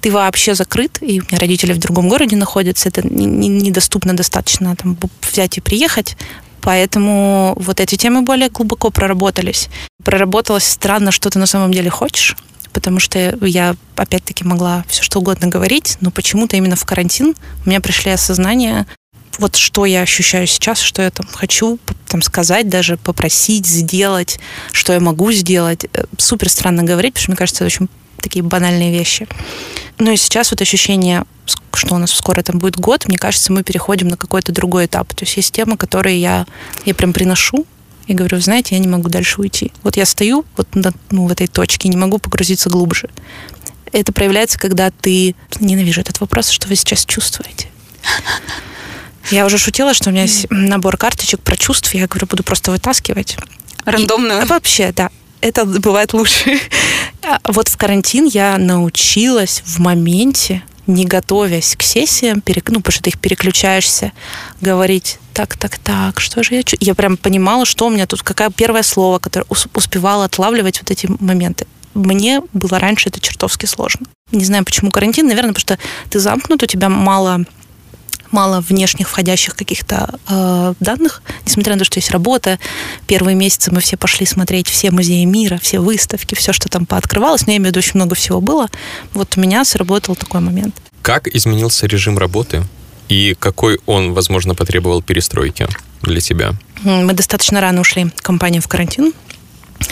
[0.00, 4.98] Ты вообще закрыт, и у меня родители в другом городе находятся, это недоступно достаточно там
[5.22, 6.16] взять и приехать.
[6.60, 9.68] Поэтому вот эти темы более глубоко проработались.
[10.04, 12.36] Проработалось странно, что ты на самом деле хочешь,
[12.72, 17.68] потому что я, опять-таки, могла все что угодно говорить, но почему-то именно в карантин у
[17.68, 18.86] меня пришли осознания,
[19.38, 24.38] вот что я ощущаю сейчас, что я там хочу там, сказать, даже попросить, сделать,
[24.72, 25.86] что я могу сделать.
[25.92, 27.88] Э, супер странно говорить, потому что, мне кажется, это очень
[28.20, 29.26] такие банальные вещи.
[29.98, 31.24] Ну и сейчас вот ощущение,
[31.74, 35.14] что у нас скоро там будет год, мне кажется, мы переходим на какой-то другой этап.
[35.14, 36.46] То есть есть темы, которые я,
[36.84, 37.66] я прям приношу,
[38.06, 39.72] и говорю, знаете, я не могу дальше уйти.
[39.82, 43.08] Вот я стою вот на, ну, в этой точке, не могу погрузиться глубже.
[43.92, 45.34] Это проявляется, когда ты...
[45.58, 47.68] Ненавижу этот вопрос, что вы сейчас чувствуете.
[49.30, 52.72] Я уже шутила, что у меня есть набор карточек про чувства, я говорю, буду просто
[52.72, 53.36] вытаскивать.
[53.84, 54.42] Рандомную?
[54.42, 55.10] И, вообще, да.
[55.40, 56.58] Это бывает лучше.
[57.22, 62.68] А вот в карантин я научилась в моменте, не готовясь к сессиям, перек...
[62.70, 64.12] ну, потому что ты их переключаешься,
[64.60, 66.86] говорить так, так, так, что же я чувствую?
[66.86, 71.08] Я прям понимала, что у меня тут, какое первое слово, которое успевала отлавливать вот эти
[71.20, 71.66] моменты.
[71.94, 74.06] Мне было раньше это чертовски сложно.
[74.32, 77.44] Не знаю, почему карантин, наверное, потому что ты замкнут, у тебя мало
[78.30, 82.58] мало внешних входящих каких-то э, данных, несмотря на то, что есть работа.
[83.06, 87.46] Первые месяцы мы все пошли смотреть все музеи мира, все выставки, все, что там пооткрывалось.
[87.46, 88.68] Но я имею в виду, очень много всего было.
[89.12, 90.74] Вот у меня сработал такой момент.
[91.02, 92.64] Как изменился режим работы?
[93.08, 95.66] И какой он, возможно, потребовал перестройки
[96.02, 96.52] для тебя?
[96.84, 99.12] Мы достаточно рано ушли компания в карантин.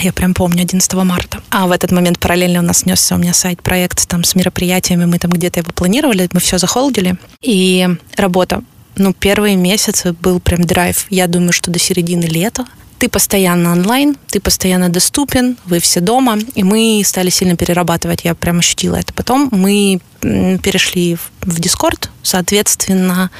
[0.00, 1.42] Я прям помню, 11 марта.
[1.50, 5.06] А в этот момент параллельно у нас снесся у меня сайт-проект там с мероприятиями.
[5.06, 7.16] Мы там где-то его планировали, мы все захолдили.
[7.42, 8.62] И работа.
[8.96, 11.06] Ну, первые месяцы был прям драйв.
[11.10, 12.66] Я думаю, что до середины лета
[12.98, 18.34] ты постоянно онлайн, ты постоянно доступен, вы все дома, и мы стали сильно перерабатывать, я
[18.34, 19.12] прям ощутила это.
[19.12, 23.30] Потом мы перешли в Discord, соответственно,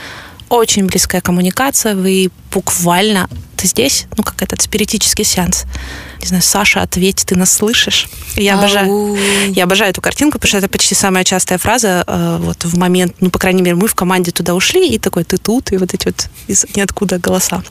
[0.48, 3.28] очень близкая коммуникация, вы буквально...
[3.56, 4.06] Ты здесь?
[4.16, 5.64] Ну, как этот спиритический сеанс.
[6.20, 8.08] Не знаю, Саша, ответь, ты нас слышишь?
[8.36, 12.64] Я обожаю, я обожаю эту картинку, потому что это почти самая частая фраза э, вот
[12.64, 15.72] в момент, ну, по крайней мере, мы в команде туда ушли, и такой, ты тут,
[15.72, 17.64] и вот эти вот из ниоткуда голоса.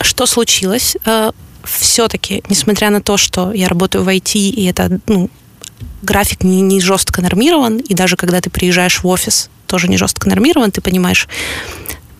[0.00, 0.96] Что случилось?
[1.04, 1.32] Э,
[1.64, 5.28] все-таки, несмотря на то, что я работаю в IT, и это, ну,
[6.02, 10.28] график не, не жестко нормирован, и даже когда ты приезжаешь в офис, тоже не жестко
[10.28, 11.28] нормирован, ты понимаешь,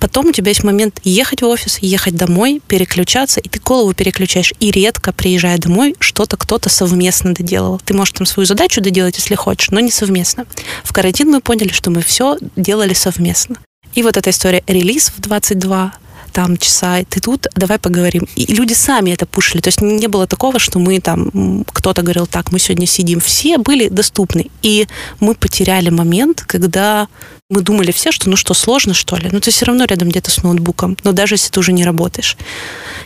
[0.05, 4.53] Потом у тебя есть момент ехать в офис, ехать домой, переключаться, и ты голову переключаешь.
[4.61, 7.81] И редко, приезжая домой, что-то кто-то совместно доделал.
[7.83, 10.45] Ты можешь там свою задачу доделать, если хочешь, но не совместно.
[10.83, 13.57] В карантин мы поняли, что мы все делали совместно.
[13.95, 15.95] И вот эта история релиз в 22,
[16.35, 18.29] там часа, ты тут, давай поговорим.
[18.37, 19.63] И люди сами это пушили.
[19.63, 23.21] То есть не было такого, что мы там, кто-то говорил, так, мы сегодня сидим.
[23.21, 24.51] Все были доступны.
[24.61, 24.87] И
[25.21, 27.09] мы потеряли момент, когда
[27.51, 29.29] мы думали все, что ну что, сложно, что ли?
[29.31, 32.39] Ну, ты все равно рядом где-то с ноутбуком, но даже если ты уже не работаешь.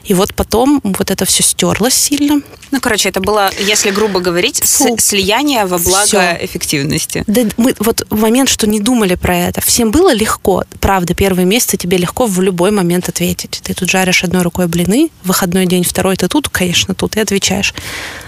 [0.05, 2.41] И вот потом вот это все стерлось сильно.
[2.71, 4.97] Ну, короче, это было, если грубо говорить, Фу.
[5.01, 6.39] слияние во благо все.
[6.41, 7.25] эффективности.
[7.27, 10.63] Да, мы вот в момент, что не думали про это, всем было легко.
[10.79, 13.61] Правда, первые месяцы тебе легко в любой момент ответить.
[13.65, 17.75] Ты тут жаришь одной рукой блины, выходной день, второй ты тут, конечно, тут, и отвечаешь.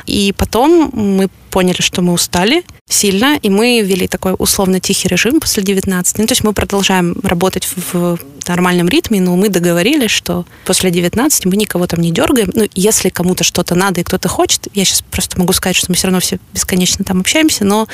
[0.07, 5.41] И потом мы поняли, что мы устали сильно, и мы ввели такой условно тихий режим
[5.41, 6.19] после 19.
[6.19, 11.47] Ну, то есть мы продолжаем работать в нормальном ритме, но мы договорились, что после 19
[11.47, 12.51] мы никого там не дергаем.
[12.55, 15.95] Ну, если кому-то что-то надо и кто-то хочет, я сейчас просто могу сказать, что мы
[15.95, 17.87] все равно все бесконечно там общаемся, но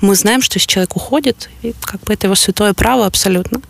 [0.00, 3.60] мы знаем, что если человек уходит, и как бы это его святое право абсолютно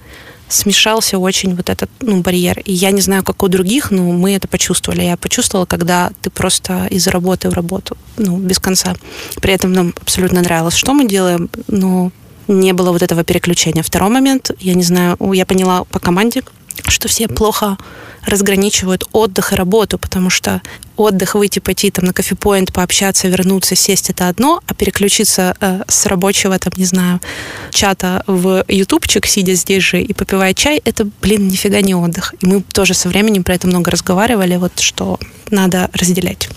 [0.48, 2.60] смешался очень вот этот ну, барьер.
[2.60, 5.02] И я не знаю, как у других, но мы это почувствовали.
[5.02, 8.94] Я почувствовала, когда ты просто из работы в работу, ну, без конца.
[9.40, 12.10] При этом нам абсолютно нравилось, что мы делаем, но
[12.48, 13.82] не было вот этого переключения.
[13.82, 16.42] Второй момент, я не знаю, я поняла по команде,
[16.86, 17.76] что все плохо
[18.24, 20.60] разграничивают отдых и работу, потому что
[20.96, 26.06] отдых, выйти, пойти там на кофе-поинт, пообщаться, вернуться, сесть, это одно, а переключиться э, с
[26.06, 27.20] рабочего, там, не знаю,
[27.70, 32.34] чата в ютубчик, сидя здесь же и попивая чай, это, блин, нифига не отдых.
[32.40, 35.18] И мы тоже со временем про это много разговаривали, вот что
[35.50, 36.48] надо разделять.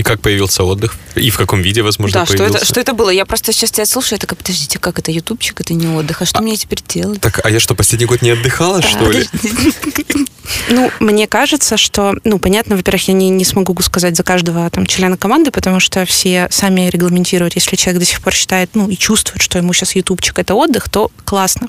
[0.00, 0.94] И как появился отдых?
[1.14, 2.48] И в каком виде, возможно, да, появился?
[2.48, 3.10] Что это, что это было?
[3.10, 6.24] Я просто сейчас тебя слушаю, я такая, подождите, как это ютубчик, это не отдых, а
[6.24, 7.20] что а, мне теперь делать?
[7.20, 8.88] Так, а я что, последний год не отдыхала, да.
[8.88, 9.28] что ли?
[10.68, 14.86] Ну, мне кажется, что, ну, понятно, во-первых, я не, не смогу сказать за каждого там
[14.86, 17.54] члена команды, потому что все сами регламентируют.
[17.54, 20.88] Если человек до сих пор считает, ну, и чувствует, что ему сейчас ютубчик это отдых,
[20.88, 21.68] то классно.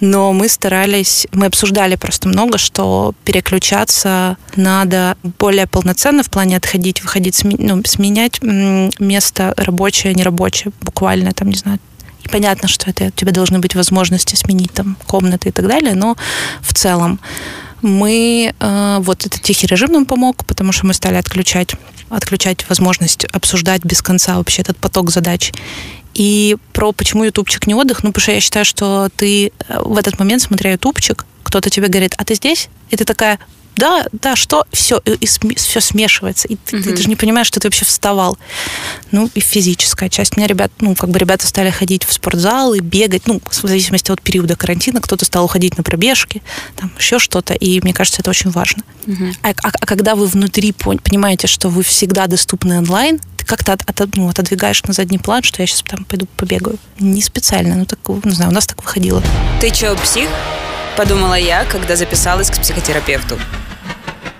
[0.00, 7.02] Но мы старались, мы обсуждали просто много, что переключаться надо более полноценно в плане отходить,
[7.02, 11.78] выходить, ну, сменять место рабочее, нерабочее, буквально, там, не знаю,
[12.24, 15.94] и понятно, что это у тебя должны быть возможности сменить там комнаты и так далее,
[15.94, 16.16] но
[16.62, 17.20] в целом
[17.84, 21.74] мы э, вот этот тихий режим нам помог, потому что мы стали отключать,
[22.08, 25.52] отключать возможность обсуждать без конца вообще этот поток задач.
[26.14, 29.96] И про почему ютубчик не отдых, ну, потому что я считаю, что ты э, в
[29.98, 32.68] этот момент, смотря ютубчик, кто-то тебе говорит, а ты здесь?
[32.90, 33.38] И ты такая,
[33.76, 36.84] да, да, что, все, и, и все смешивается, и ты, угу.
[36.84, 38.38] ты даже не понимаешь, что ты вообще вставал.
[39.10, 40.36] Ну, и физическая часть.
[40.36, 43.54] У меня ребят, ну, как бы ребята стали ходить в спортзал и бегать, ну, в
[43.66, 46.42] зависимости от периода карантина, кто-то стал уходить на пробежки,
[46.76, 48.82] там, еще что-то, и мне кажется, это очень важно.
[49.06, 49.24] Угу.
[49.42, 53.82] А, а, а когда вы внутри понимаете, что вы всегда доступны онлайн, ты как-то от,
[53.88, 56.78] от, ну, отодвигаешь на задний план, что я сейчас там пойду побегаю.
[56.98, 59.22] Не специально, ну, так, не знаю, у нас так выходило.
[59.60, 60.28] Ты что, псих?
[60.96, 63.36] Подумала я, когда записалась к психотерапевту.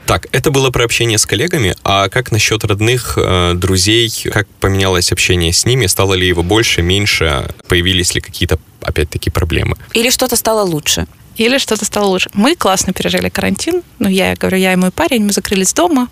[0.07, 5.13] Так, это было про общение с коллегами, а как насчет родных, э, друзей, как поменялось
[5.13, 9.77] общение с ними, стало ли его больше, меньше, появились ли какие-то, опять-таки, проблемы?
[9.95, 11.07] Или что-то стало лучше?
[11.37, 12.31] Или что-то стало лучше.
[12.35, 16.09] Мы классно пережили карантин, ну, я говорю, я и мой парень, мы закрылись дома,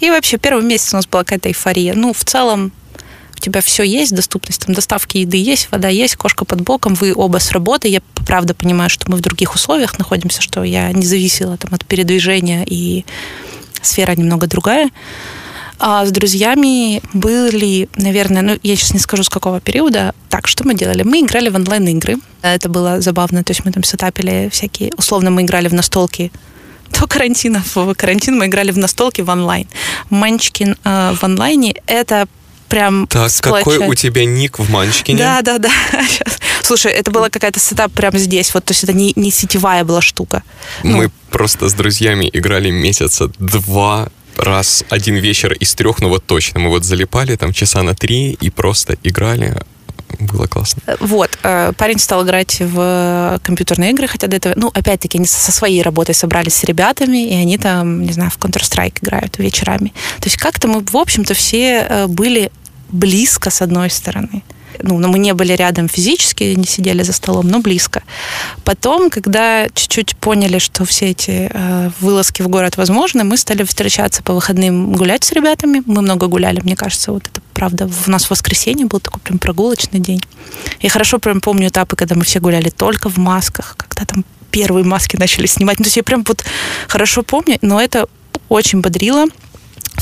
[0.00, 1.94] и вообще первый месяц у нас была какая-то эйфория.
[1.94, 2.72] Ну, в целом,
[3.42, 7.38] тебя все есть, доступность там доставки еды есть, вода есть, кошка под боком, вы оба
[7.38, 7.88] с работы.
[7.88, 11.84] Я правда понимаю, что мы в других условиях находимся, что я не зависела там от
[11.84, 13.04] передвижения и
[13.82, 14.90] сфера немного другая.
[15.84, 20.14] А с друзьями были, наверное, ну, я сейчас не скажу, с какого периода.
[20.28, 21.02] Так, что мы делали?
[21.02, 22.18] Мы играли в онлайн-игры.
[22.40, 23.42] Это было забавно.
[23.42, 24.92] То есть мы там сетапили всякие...
[24.96, 26.30] Условно, мы играли в настолки
[26.92, 27.64] до карантина.
[27.74, 29.66] В карантин мы играли в настолки в онлайн.
[30.08, 32.28] Манчкин э, в онлайне— это
[32.72, 33.64] прям Так, сплочать.
[33.64, 35.18] какой у тебя ник в Манчкине?
[35.18, 35.70] Да, да, да.
[36.62, 38.54] Слушай, это была какая-то сетап прямо здесь.
[38.54, 40.42] Вот, то есть это не, не сетевая была штука.
[40.82, 41.12] Мы ну.
[41.30, 44.08] просто с друзьями играли месяца два
[44.38, 46.60] раз один вечер из трех, ну вот точно.
[46.60, 49.54] Мы вот залипали там часа на три и просто играли
[50.18, 50.82] было классно.
[50.86, 55.26] Э, вот, э, парень стал играть в компьютерные игры, хотя до этого, ну, опять-таки, они
[55.26, 59.92] со своей работой собрались с ребятами, и они там, не знаю, в Counter-Strike играют вечерами.
[60.20, 62.50] То есть как-то мы, в общем-то, все э, были
[62.92, 64.42] близко, с одной стороны
[64.82, 68.02] ну, мы не были рядом физически, не сидели за столом, но близко.
[68.64, 74.22] Потом, когда чуть-чуть поняли, что все эти э, вылазки в город возможны, мы стали встречаться
[74.22, 75.82] по выходным гулять с ребятами.
[75.86, 77.88] Мы много гуляли, мне кажется, вот это правда.
[78.06, 80.22] У нас в воскресенье был такой прям прогулочный день.
[80.80, 84.84] Я хорошо прям помню этапы, когда мы все гуляли только в масках, когда там первые
[84.84, 85.78] маски начали снимать.
[85.78, 86.44] Ну, то есть я прям вот
[86.88, 88.06] хорошо помню, но это
[88.48, 89.26] очень бодрило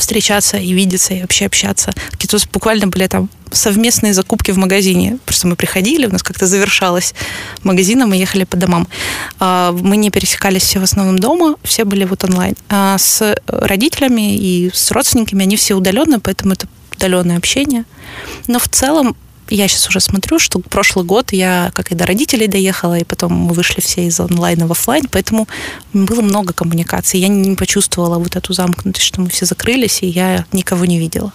[0.01, 1.93] встречаться и видеться, и вообще общаться.
[2.11, 5.19] Какие-то буквально были там совместные закупки в магазине.
[5.27, 7.15] Просто мы приходили, у нас как-то завершалось
[7.63, 8.89] магазина, мы ехали по домам.
[9.39, 12.55] А, мы не пересекались все в основном дома, все были вот онлайн.
[12.69, 17.85] А с родителями и с родственниками они все удаленные, поэтому это удаленное общение.
[18.47, 19.17] Но в целом
[19.51, 23.33] я сейчас уже смотрю, что прошлый год я, как и до родителей доехала, и потом
[23.33, 25.49] мы вышли все из онлайна в офлайн, поэтому
[25.93, 27.21] было много коммуникаций.
[27.21, 31.33] Я не почувствовала вот эту замкнутость, что мы все закрылись, и я никого не видела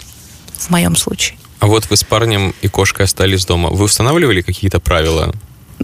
[0.57, 1.37] в моем случае.
[1.59, 3.69] А вот вы с парнем и кошкой остались дома.
[3.69, 5.33] Вы устанавливали какие-то правила?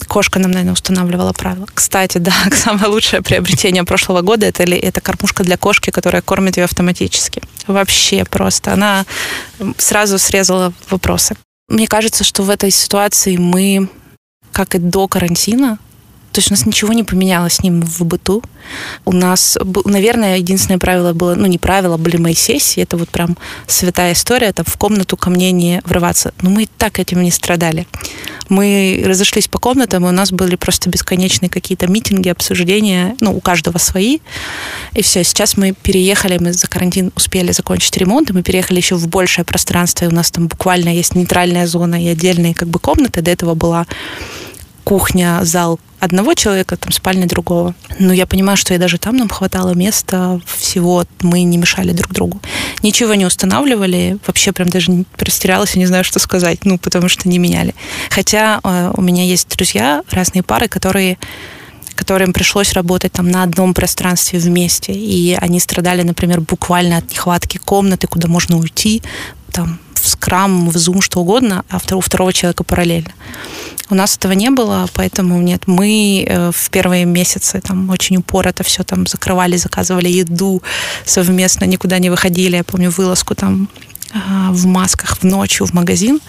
[0.07, 1.67] Кошка нам, наверное, устанавливала правила.
[1.73, 6.63] Кстати, да, самое лучшее приобретение прошлого года это, это кормушка для кошки, которая кормит ее
[6.63, 7.41] автоматически.
[7.67, 8.73] Вообще просто.
[8.73, 9.05] Она
[9.77, 11.35] сразу срезала вопросы.
[11.71, 13.87] Мне кажется, что в этой ситуации мы,
[14.51, 15.79] как и до карантина,
[16.31, 18.41] то есть у нас ничего не поменялось с ним в быту.
[19.05, 23.37] У нас, наверное, единственное правило было, ну не правило, были мои сессии, это вот прям
[23.67, 26.33] святая история, там в комнату ко мне не врываться.
[26.41, 27.85] Но мы и так этим не страдали.
[28.47, 33.39] Мы разошлись по комнатам, и у нас были просто бесконечные какие-то митинги, обсуждения, ну, у
[33.39, 34.19] каждого свои.
[34.93, 38.95] И все, сейчас мы переехали, мы за карантин успели закончить ремонт, и мы переехали еще
[38.95, 42.79] в большее пространство, и у нас там буквально есть нейтральная зона и отдельные как бы
[42.79, 43.21] комнаты.
[43.21, 43.85] До этого была
[44.83, 47.75] кухня, зал одного человека, там спальня другого.
[47.99, 52.11] Но я понимаю, что и даже там нам хватало места всего, мы не мешали друг
[52.11, 52.41] другу.
[52.81, 57.29] Ничего не устанавливали, вообще прям даже растерялась и не знаю, что сказать, ну, потому что
[57.29, 57.75] не меняли.
[58.09, 61.17] Хотя э, у меня есть друзья, разные пары, которые
[61.93, 67.57] которым пришлось работать там на одном пространстве вместе, и они страдали, например, буквально от нехватки
[67.57, 69.03] комнаты, куда можно уйти,
[69.51, 73.11] там в скрам, в зум, что угодно, а у второго человека параллельно.
[73.89, 75.63] У нас этого не было, поэтому нет.
[75.67, 80.63] Мы э, в первые месяцы там очень упор все там закрывали, заказывали еду
[81.05, 82.55] совместно, никуда не выходили.
[82.55, 83.67] Я помню вылазку там
[84.13, 86.19] а, в масках в ночью в магазин.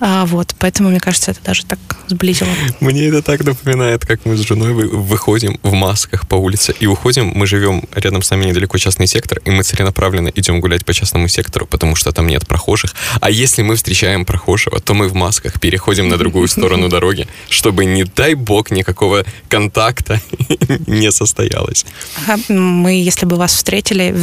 [0.00, 1.78] А, вот, поэтому, мне кажется, это даже так
[2.08, 2.48] сблизило.
[2.80, 7.32] Мне это так напоминает, как мы с женой выходим в масках по улице и уходим.
[7.34, 11.28] Мы живем рядом с нами недалеко частный сектор, и мы целенаправленно идем гулять по частному
[11.28, 12.94] сектору, потому что там нет прохожих.
[13.20, 17.84] А если мы встречаем прохожего, то мы в масках переходим на другую сторону дороги, чтобы,
[17.84, 20.20] не дай бог, никакого контакта
[20.86, 21.86] не состоялось.
[22.48, 24.14] Мы, если бы вас встретили,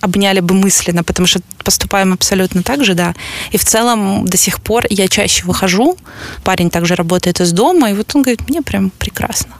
[0.00, 3.14] обняли бы мысленно, потому что поступаем абсолютно так же, да.
[3.50, 5.96] И в целом до сих пор я чаще выхожу,
[6.44, 9.52] парень также работает из дома, и вот он говорит, мне прям прекрасно.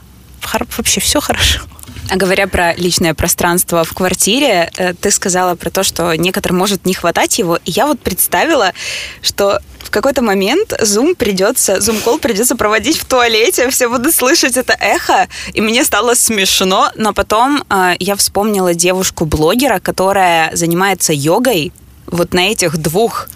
[0.77, 1.61] Вообще все хорошо.
[2.09, 6.85] А говоря про личное пространство в квартире, э, ты сказала про то, что некоторым может
[6.85, 7.57] не хватать его.
[7.65, 8.73] И я вот представила,
[9.21, 14.73] что в какой-то момент Zoom придется, Zoom-кол придется проводить в туалете, все будут слышать это
[14.79, 21.71] эхо, и мне стало смешно, но потом э, я вспомнила девушку-блогера, которая занимается йогой
[22.07, 23.29] вот на этих двух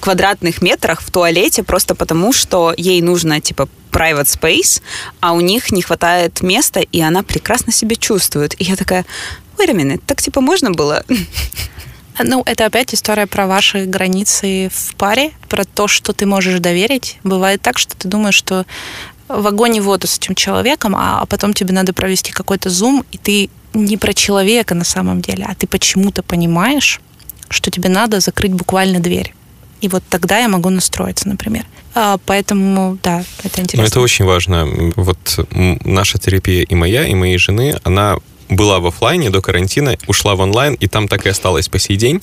[0.00, 4.82] квадратных метрах в туалете просто потому, что ей нужно, типа, private space,
[5.20, 8.60] а у них не хватает места, и она прекрасно себя чувствует.
[8.60, 9.06] И я такая,
[9.56, 11.04] wait a minute, так, типа, можно было?
[12.22, 17.18] Ну, это опять история про ваши границы в паре, про то, что ты можешь доверить.
[17.24, 18.66] Бывает так, что ты думаешь, что
[19.26, 23.18] в огонь и воду с этим человеком, а потом тебе надо провести какой-то зум, и
[23.18, 27.00] ты не про человека на самом деле, а ты почему-то понимаешь,
[27.48, 29.34] что тебе надо закрыть буквально дверь
[29.84, 31.66] и вот тогда я могу настроиться, например.
[31.94, 33.82] А, поэтому, да, это интересно.
[33.82, 34.66] Но это очень важно.
[34.96, 35.46] Вот
[35.84, 38.16] наша терапия и моя, и моей жены, она
[38.48, 41.96] была в офлайне до карантина, ушла в онлайн, и там так и осталась по сей
[41.98, 42.22] день.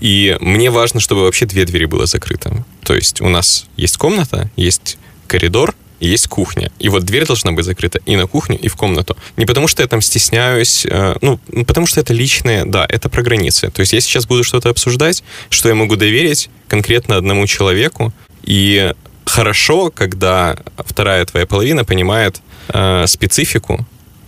[0.00, 2.64] И мне важно, чтобы вообще две двери было закрыто.
[2.82, 4.98] То есть у нас есть комната, есть
[5.28, 6.72] коридор, и есть кухня.
[6.78, 9.16] И вот дверь должна быть закрыта и на кухню, и в комнату.
[9.36, 13.22] Не потому что я там стесняюсь, э, ну, потому что это личное, да, это про
[13.22, 13.70] границы.
[13.70, 18.92] То есть я сейчас буду что-то обсуждать, что я могу доверить конкретно одному человеку, и
[19.26, 23.86] хорошо, когда вторая твоя половина понимает э, специфику,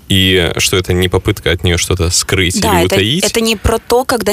[0.09, 3.25] и что это не попытка от нее что-то скрыть да, или это, утаить.
[3.25, 4.33] это не про то, когда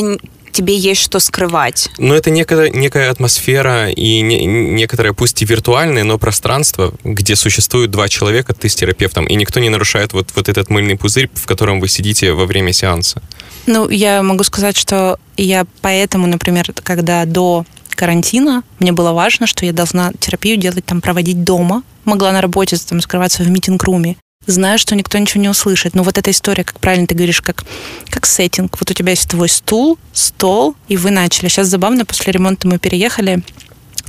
[0.52, 1.90] тебе есть что скрывать.
[1.98, 7.92] Но это некая, некая атмосфера и не, некоторое, пусть и виртуальное, но пространство, где существуют
[7.92, 11.46] два человека, ты с терапевтом, и никто не нарушает вот, вот этот мыльный пузырь, в
[11.46, 13.22] котором вы сидите во время сеанса.
[13.66, 19.66] Ну, я могу сказать, что я поэтому, например, когда до карантина мне было важно, что
[19.66, 24.78] я должна терапию делать, там, проводить дома, могла на работе там скрываться в митинг-руме, зная,
[24.78, 25.96] что никто ничего не услышит.
[25.96, 27.64] Но вот эта история, как правильно ты говоришь, как,
[28.10, 28.78] как сеттинг.
[28.80, 31.48] Вот у тебя есть твой стул, стол, и вы начали.
[31.50, 33.44] Сейчас забавно, после ремонта мы переехали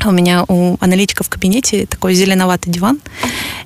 [0.08, 3.00] у меня у аналитика в кабинете такой зеленоватый диван,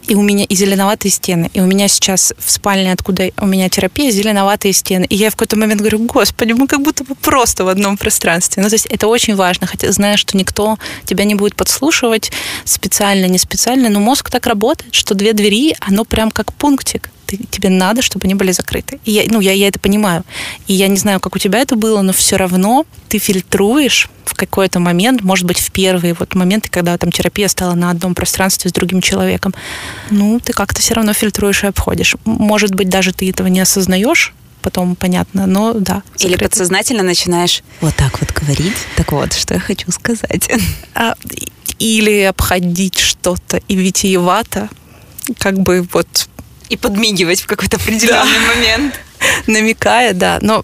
[0.07, 1.51] и у меня и зеленоватые стены.
[1.55, 5.07] И у меня сейчас в спальне, откуда у меня терапия, зеленоватые стены.
[5.09, 8.63] И я в какой-то момент говорю, господи, мы как будто бы просто в одном пространстве.
[8.63, 12.33] Ну, то есть это очень важно, хотя знаешь, что никто тебя не будет подслушивать
[12.65, 17.39] специально, не специально, но мозг так работает, что две двери, оно прям как пунктик ты,
[17.51, 19.01] тебе надо, чтобы они были закрыты.
[19.05, 20.25] И я, ну, я, я это понимаю.
[20.67, 24.35] И я не знаю, как у тебя это было, но все равно ты фильтруешь в
[24.35, 28.71] какой-то момент, может быть, в первые вот моменты, когда там терапия стала на одном пространстве
[28.71, 29.55] с другим человеком,
[30.11, 32.17] ну, ты как-то все равно фильтруешь и обходишь.
[32.25, 36.03] Может быть, даже ты этого не осознаешь, потом понятно, но да.
[36.15, 36.27] Закрыто.
[36.27, 38.77] Или подсознательно начинаешь вот так вот говорить.
[38.97, 40.49] Так вот, что я хочу сказать.
[40.97, 41.15] А,
[41.79, 44.69] или обходить что-то и витиевато,
[45.39, 46.29] как бы вот
[46.69, 48.55] и подмигивать в какой-то определенный да.
[48.55, 49.01] момент.
[49.47, 50.39] Намекая, да.
[50.41, 50.63] Но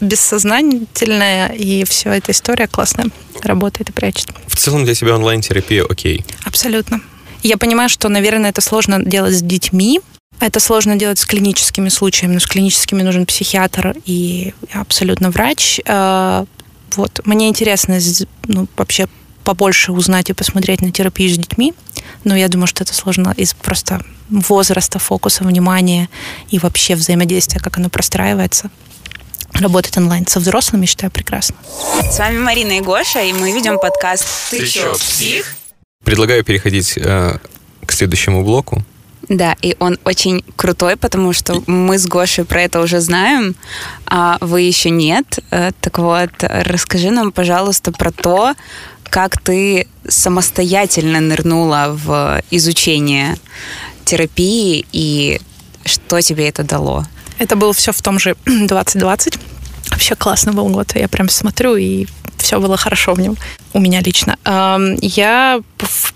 [0.00, 3.06] бессознательная и все эта история классная.
[3.42, 4.28] Работает и прячет.
[4.46, 6.24] В целом для тебя онлайн-терапия окей?
[6.44, 7.00] Абсолютно.
[7.42, 10.00] Я понимаю, что, наверное, это сложно делать с детьми,
[10.40, 15.80] это сложно делать с клиническими случаями, но с клиническими нужен психиатр и абсолютно врач.
[15.86, 16.44] А,
[16.96, 17.20] вот.
[17.24, 17.98] Мне интересно
[18.46, 19.06] ну, вообще
[19.44, 21.74] побольше узнать и посмотреть на терапию с детьми,
[22.24, 26.08] но я думаю, что это сложно из просто возраста, фокуса, внимания
[26.50, 28.70] и вообще взаимодействия, как оно простраивается.
[29.54, 31.56] Работать онлайн со взрослыми, считаю, прекрасно.
[32.10, 35.56] С вами Марина и Гоша, и мы ведем подкаст «Ты, Ты чё, псих?».
[36.04, 37.38] Предлагаю переходить э,
[37.84, 38.84] к следующему блоку.
[39.28, 43.54] Да, и он очень крутой, потому что мы с Гошей про это уже знаем,
[44.06, 45.38] а вы еще нет.
[45.50, 48.54] Э, так вот, расскажи нам, пожалуйста, про то,
[49.10, 53.36] как ты самостоятельно нырнула в изучение
[54.04, 55.40] терапии и
[55.84, 57.04] что тебе это дало?
[57.38, 59.38] Это было все в том же 2020.
[59.90, 60.92] Вообще классный был год.
[60.94, 62.06] Я прям смотрю, и
[62.38, 63.36] все было хорошо в нем.
[63.72, 64.36] У меня лично.
[65.02, 65.60] Я,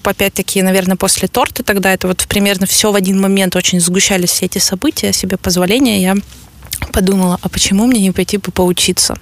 [0.02, 4.46] опять-таки, наверное, после торта тогда, это вот примерно все в один момент очень сгущались все
[4.46, 6.16] эти события, себе позволения, я
[6.92, 9.16] подумала, а почему мне не пойти бы поучиться?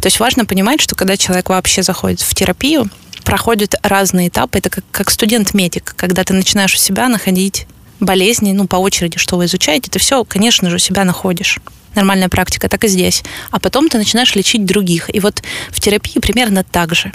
[0.00, 2.88] То есть важно понимать, что когда человек вообще заходит в терапию,
[3.24, 4.58] проходят разные этапы.
[4.58, 7.66] Это как, как студент-медик, когда ты начинаешь у себя находить
[8.00, 11.58] болезни, ну, по очереди, что вы изучаете, ты все, конечно же, у себя находишь.
[11.94, 13.22] Нормальная практика, так и здесь.
[13.50, 15.14] А потом ты начинаешь лечить других.
[15.14, 17.12] И вот в терапии примерно так же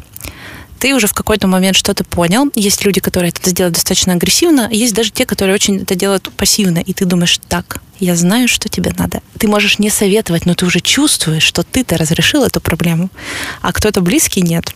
[0.85, 2.51] ты уже в какой-то момент что-то понял.
[2.53, 6.77] Есть люди, которые это делают достаточно агрессивно, есть даже те, которые очень это делают пассивно,
[6.77, 9.23] и ты думаешь, так, я знаю, что тебе надо.
[9.39, 13.09] Ты можешь не советовать, но ты уже чувствуешь, что ты-то разрешил эту проблему,
[13.63, 14.75] а кто-то близкий нет.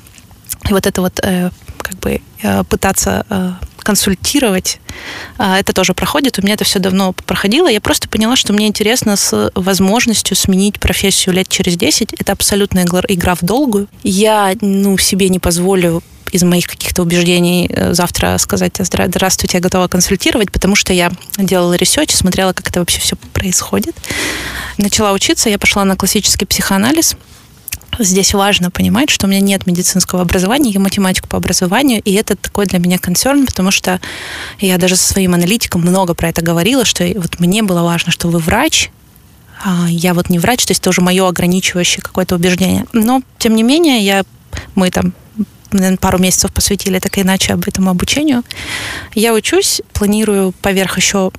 [0.68, 1.52] И вот это вот э,
[1.90, 4.80] как бы э, пытаться э, консультировать,
[5.38, 6.40] э, это тоже проходит.
[6.40, 7.68] У меня это все давно проходило.
[7.68, 12.14] Я просто поняла, что мне интересно с возможностью сменить профессию лет через 10.
[12.14, 13.88] Это абсолютная игра в долгую.
[14.04, 19.88] Я ну, себе не позволю из моих каких-то убеждений э, завтра сказать «Здравствуйте, я готова
[19.88, 23.96] консультировать», потому что я делала research, смотрела, как это вообще все происходит.
[24.78, 27.16] Начала учиться, я пошла на классический психоанализ,
[28.00, 32.36] здесь важно понимать, что у меня нет медицинского образования, я математик по образованию, и это
[32.36, 34.00] такой для меня концерн, потому что
[34.60, 38.30] я даже со своим аналитиком много про это говорила, что вот мне было важно, что
[38.30, 38.90] вы врач,
[39.64, 42.86] а я вот не врач, то есть тоже мое ограничивающее какое-то убеждение.
[42.94, 44.24] Но, тем не менее, я,
[44.76, 45.14] мы там
[46.00, 48.44] пару месяцев посвятили так и иначе об этому обучению.
[49.14, 51.32] Я учусь, планирую поверх еще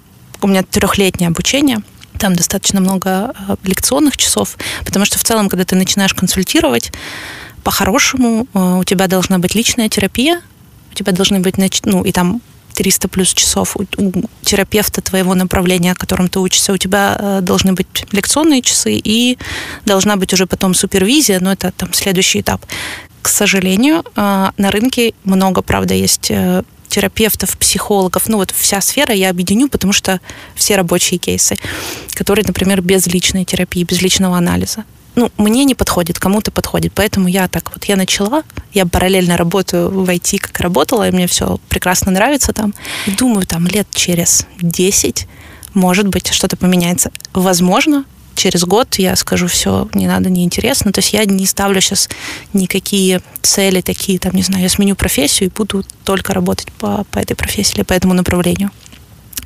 [0.42, 1.78] у меня трехлетнее обучение–
[2.21, 6.93] там достаточно много э, лекционных часов, потому что в целом, когда ты начинаешь консультировать,
[7.64, 10.41] по-хорошему э, у тебя должна быть личная терапия,
[10.93, 12.43] у тебя должны быть, ну, и там
[12.75, 13.85] 300 плюс часов у,
[14.43, 19.39] терапевта твоего направления, которым ты учишься, у тебя э, должны быть лекционные часы и
[19.87, 22.64] должна быть уже потом супервизия, но это там следующий этап.
[23.23, 26.33] К сожалению, на рынке много, правда, есть
[26.91, 30.20] терапевтов, психологов, ну вот вся сфера я объединю, потому что
[30.55, 31.57] все рабочие кейсы,
[32.14, 34.84] которые, например, без личной терапии, без личного анализа.
[35.16, 36.93] Ну, мне не подходит, кому-то подходит.
[36.95, 41.26] Поэтому я так вот, я начала, я параллельно работаю в IT, как работала, и мне
[41.26, 42.74] все прекрасно нравится там.
[43.07, 45.26] И думаю, там лет через 10,
[45.74, 47.11] может быть, что-то поменяется.
[47.32, 48.05] Возможно,
[48.41, 50.93] через год я скажу, все, не надо, неинтересно.
[50.93, 52.09] То есть я не ставлю сейчас
[52.55, 57.18] никакие цели такие, там, не знаю, я сменю профессию и буду только работать по, по
[57.18, 58.70] этой профессии или по этому направлению.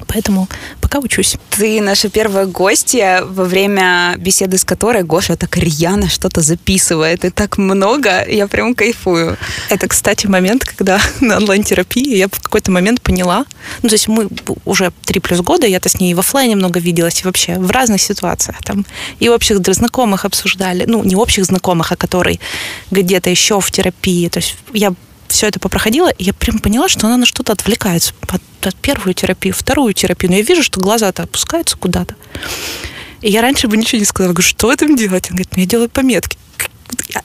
[0.06, 0.48] Поэтому
[0.80, 1.36] пока учусь.
[1.50, 7.24] Ты наша первая гостья, во время беседы с которой Гоша так рьяно что-то записывает.
[7.24, 9.36] И так много, я прям кайфую.
[9.70, 13.44] Это, кстати, момент, когда на онлайн-терапии я в какой-то момент поняла,
[13.82, 14.28] ну, то есть мы
[14.64, 18.00] уже три плюс года, я-то с ней в офлайне много виделась, и вообще в разных
[18.00, 18.62] ситуациях.
[18.62, 18.86] Там
[19.20, 22.38] и общих знакомых обсуждали, ну, не общих знакомых, а которые
[22.90, 24.28] где-то еще в терапии.
[24.28, 24.92] То есть я
[25.34, 28.14] все это попроходила, и я прям поняла, что она на что-то отвлекается.
[28.28, 30.30] От, от первую терапию, вторую терапию.
[30.30, 32.14] Но я вижу, что глаза-то опускаются куда-то.
[33.20, 34.32] И я раньше бы ничего не сказала.
[34.32, 35.26] Говорю, что этом делать?
[35.30, 36.38] Он говорит, ну, я делаю пометки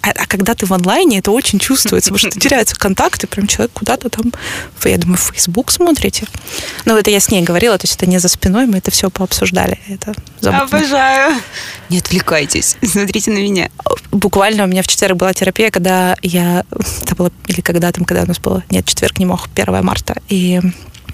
[0.01, 3.71] а, а когда ты в онлайне, это очень чувствуется, потому что теряются контакты, прям человек
[3.73, 4.31] куда-то там,
[4.85, 6.27] я думаю, в Facebook смотрите.
[6.85, 9.09] Ну, это я с ней говорила, то есть это не за спиной, мы это все
[9.09, 9.79] пообсуждали.
[9.87, 10.13] Это
[10.43, 11.35] Обожаю.
[11.89, 13.69] Не отвлекайтесь, смотрите на меня.
[14.11, 16.63] Буквально у меня в четверг была терапия, когда я,
[17.01, 20.21] это было, или когда там, когда у нас было, нет, четверг не мог, 1 марта,
[20.27, 20.61] и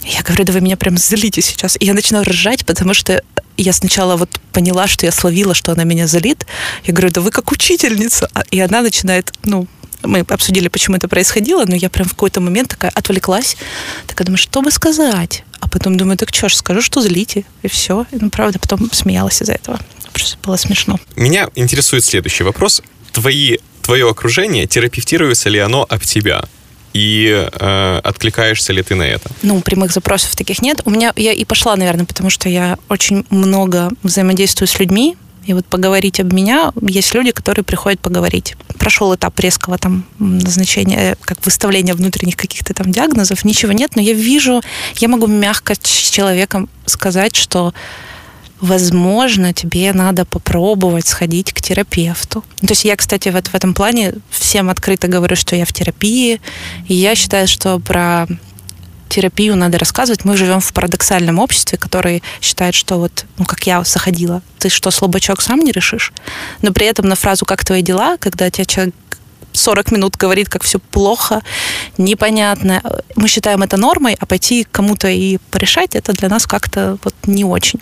[0.05, 1.77] я говорю, да вы меня прям злите сейчас.
[1.79, 3.23] И я начинаю ржать, потому что
[3.57, 6.45] я сначала вот поняла, что я словила, что она меня залит.
[6.83, 8.29] Я говорю, да вы как учительница.
[8.33, 9.67] А, и она начинает, ну,
[10.03, 13.57] мы обсудили, почему это происходило, но я прям в какой-то момент такая отвлеклась.
[14.05, 15.43] Такая думаю, что бы сказать?
[15.59, 17.43] А потом думаю, так что ж, скажу, что злите.
[17.63, 18.05] И все.
[18.11, 19.79] И, ну, правда, потом смеялась из-за этого.
[20.13, 20.99] Просто было смешно.
[21.15, 22.83] Меня интересует следующий вопрос.
[23.11, 26.45] Твои, твое окружение, терапевтируется ли оно об тебя?
[26.95, 29.29] И э, откликаешься ли ты на это?
[29.41, 30.81] Ну, прямых запросов таких нет.
[30.85, 35.53] У меня я и пошла, наверное, потому что я очень много взаимодействую с людьми, и
[35.53, 38.55] вот поговорить об меня, есть люди, которые приходят поговорить.
[38.79, 44.13] Прошел этап резкого там назначения, как выставления внутренних каких-то там диагнозов, ничего нет, но я
[44.13, 44.61] вижу,
[44.95, 47.73] я могу мягко с человеком сказать, что
[48.61, 52.43] возможно, тебе надо попробовать сходить к терапевту.
[52.61, 56.41] То есть я, кстати, вот в этом плане всем открыто говорю, что я в терапии,
[56.87, 58.27] и я считаю, что про
[59.09, 60.25] терапию надо рассказывать.
[60.25, 64.91] Мы живем в парадоксальном обществе, который считает, что вот, ну, как я заходила, ты что,
[64.91, 66.11] слабачок сам не решишь?
[66.61, 68.95] Но при этом на фразу «как твои дела», когда тебе человек
[69.53, 71.41] 40 минут говорит, как все плохо,
[71.97, 72.81] непонятно.
[73.15, 77.45] Мы считаем это нормой, а пойти кому-то и порешать, это для нас как-то вот не
[77.45, 77.79] очень.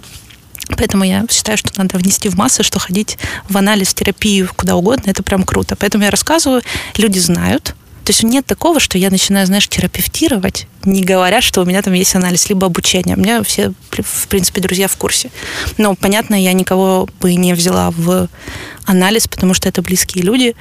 [0.78, 3.18] Поэтому я считаю, что надо внести в массы, что ходить
[3.50, 5.76] в анализ, терапию, куда угодно, это прям круто.
[5.76, 6.62] Поэтому я рассказываю,
[6.98, 7.76] люди знают.
[8.06, 11.94] То есть нет такого, что я начинаю, знаешь, терапевтировать, не говоря, что у меня там
[11.94, 13.16] есть анализ, либо обучение.
[13.16, 15.32] У меня все, в принципе, друзья в курсе.
[15.78, 18.28] Но, понятно, я никого бы не взяла в
[18.86, 20.54] анализ, потому что это близкие люди,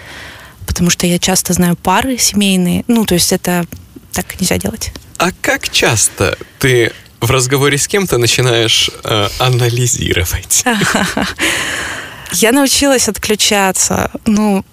[0.67, 2.85] потому что я часто знаю пары семейные.
[2.87, 3.67] Ну, то есть это
[4.13, 4.93] так нельзя делать.
[5.19, 6.93] А как часто ты
[7.23, 10.65] в разговоре с кем-то начинаешь э, анализировать.
[12.33, 14.11] Я научилась отключаться.
[14.27, 14.65] Ну,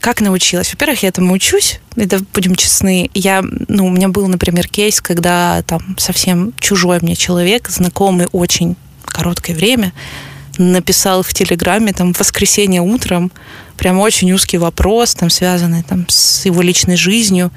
[0.00, 0.70] как научилась?
[0.72, 3.10] Во-первых, я этому учусь, это будем честны.
[3.14, 8.76] Я, ну, у меня был, например, кейс, когда там совсем чужой мне человек, знакомый очень
[9.04, 9.92] короткое время,
[10.58, 13.32] написал в Телеграме там в воскресенье утром
[13.76, 17.50] прям очень узкий вопрос, там связанный там с его личной жизнью.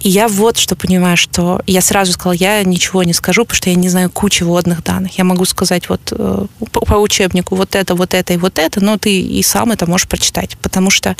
[0.00, 3.70] И я вот что понимаю, что я сразу сказала, я ничего не скажу, потому что
[3.70, 5.18] я не знаю кучи вводных данных.
[5.18, 8.82] Я могу сказать вот э, по, по учебнику вот это, вот это и вот это,
[8.82, 11.16] но ты и сам это можешь прочитать, потому что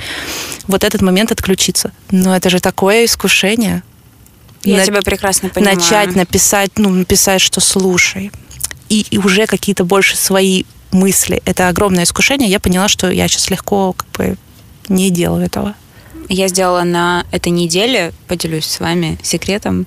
[0.67, 1.93] вот этот момент отключиться.
[2.11, 3.83] Но это же такое искушение.
[4.65, 5.77] Я на, тебя прекрасно понимаю.
[5.77, 8.33] Начать написать, ну, написать, что слушай.
[8.89, 11.43] И, и уже какие-то больше свои мысли.
[11.45, 12.49] Это огромное искушение.
[12.49, 14.37] Я поняла, что я сейчас легко как бы
[14.89, 15.75] не делаю этого
[16.31, 19.87] я сделала на этой неделе, поделюсь с вами секретом,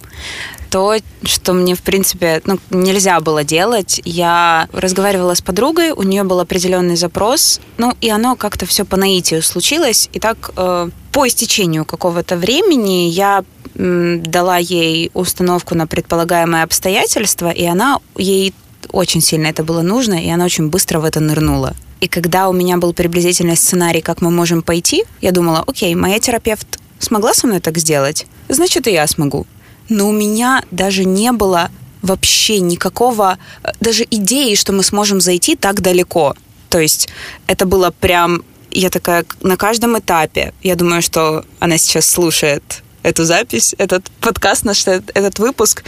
[0.69, 4.01] то, что мне, в принципе, ну, нельзя было делать.
[4.05, 8.97] Я разговаривала с подругой, у нее был определенный запрос, ну, и оно как-то все по
[8.97, 10.09] наитию случилось.
[10.13, 13.43] И так, э, по истечению какого-то времени я
[13.75, 18.53] дала ей установку на предполагаемые обстоятельства, и она ей
[18.93, 21.75] очень сильно это было нужно, и она очень быстро в это нырнула.
[21.99, 26.19] И когда у меня был приблизительный сценарий, как мы можем пойти, я думала, окей, моя
[26.19, 29.45] терапевт смогла со мной так сделать, значит, и я смогу.
[29.89, 31.69] Но у меня даже не было
[32.01, 36.35] вообще никакого, э, даже идеи, что мы сможем зайти так далеко.
[36.69, 37.09] То есть
[37.47, 43.25] это было прям, я такая на каждом этапе, я думаю, что она сейчас слушает эту
[43.25, 45.83] запись, этот подкаст, наш этот выпуск.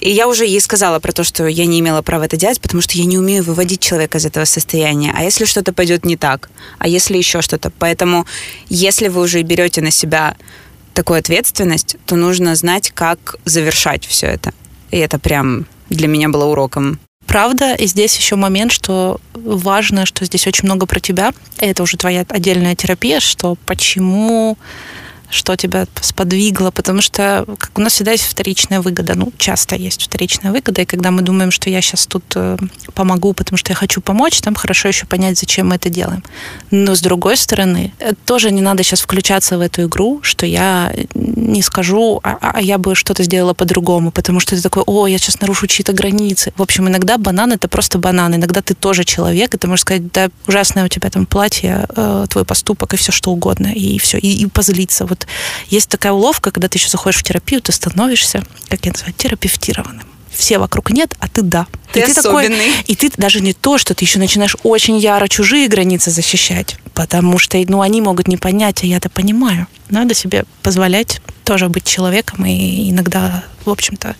[0.00, 2.82] И я уже ей сказала про то, что я не имела права это делать, потому
[2.82, 5.12] что я не умею выводить человека из этого состояния.
[5.16, 6.50] А если что-то пойдет не так?
[6.78, 7.70] А если еще что-то?
[7.78, 8.26] Поэтому,
[8.68, 10.36] если вы уже берете на себя
[10.92, 14.52] такую ответственность, то нужно знать, как завершать все это.
[14.90, 17.74] И это прям для меня было уроком правда.
[17.74, 21.32] И здесь еще момент, что важно, что здесь очень много про тебя.
[21.60, 24.56] И это уже твоя отдельная терапия, что почему
[25.30, 30.02] что тебя сподвигло, потому что как у нас всегда есть вторичная выгода, ну, часто есть
[30.02, 32.56] вторичная выгода, и когда мы думаем, что я сейчас тут э,
[32.94, 36.22] помогу, потому что я хочу помочь, там хорошо еще понять, зачем мы это делаем.
[36.70, 40.92] Но с другой стороны, э, тоже не надо сейчас включаться в эту игру, что я
[41.14, 45.06] не скажу, а, а, а я бы что-то сделала по-другому, потому что ты такой, о,
[45.06, 46.52] я сейчас нарушу чьи-то границы.
[46.56, 50.12] В общем, иногда банан это просто банан, иногда ты тоже человек, и ты можешь сказать,
[50.12, 54.18] да, ужасное у тебя там платье, э, твой поступок и все что угодно, и все,
[54.18, 55.06] и, и позлиться.
[55.06, 55.15] Вот
[55.68, 60.06] есть такая уловка, когда ты еще заходишь в терапию, ты становишься, как я называю, терапевтированным
[60.36, 61.66] все вокруг нет, а ты да.
[61.92, 62.70] Ты, и ты особенный.
[62.70, 66.76] Такой, и ты даже не то, что ты еще начинаешь очень яро чужие границы защищать,
[66.94, 69.66] потому что ну, они могут не понять, а я-то понимаю.
[69.88, 74.14] Надо себе позволять тоже быть человеком и иногда, в общем-то,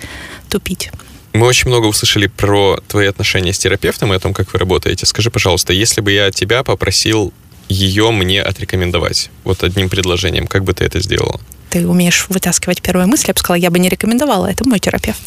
[0.49, 0.90] тупить.
[1.32, 5.05] Мы очень много услышали про твои отношения с терапевтом и о том, как вы работаете.
[5.05, 7.34] Скажи, пожалуйста, если бы я тебя попросил
[7.68, 9.30] ее мне отрекомендовать?
[9.44, 10.46] Вот одним предложением.
[10.46, 11.40] Как бы ты это сделала?
[11.70, 13.28] Ты умеешь вытаскивать первые мысли.
[13.28, 14.46] Я бы сказала, я бы не рекомендовала.
[14.46, 15.20] Это мой терапевт.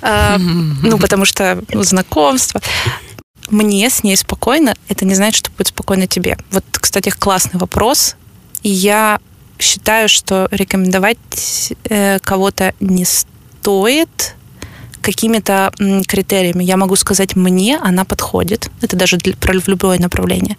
[0.00, 0.38] А,
[0.82, 2.60] ну, потому что ну, знакомство
[3.50, 6.38] мне с ней спокойно, это не значит, что будет спокойно тебе.
[6.50, 8.16] Вот, кстати, классный вопрос.
[8.62, 9.20] И я
[9.58, 11.18] считаю, что рекомендовать
[11.84, 14.34] э, кого-то не стоит
[15.00, 15.72] какими-то
[16.06, 16.64] критериями.
[16.64, 18.70] Я могу сказать, мне она подходит.
[18.80, 20.56] Это даже для, про в любое направление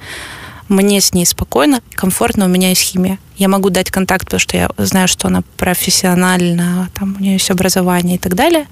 [0.70, 3.20] мне с ней спокойно, комфортно, у меня есть химия.
[3.36, 7.52] Я могу дать контакт, потому что я знаю, что она профессиональна, там у нее есть
[7.52, 8.68] образование и так далее.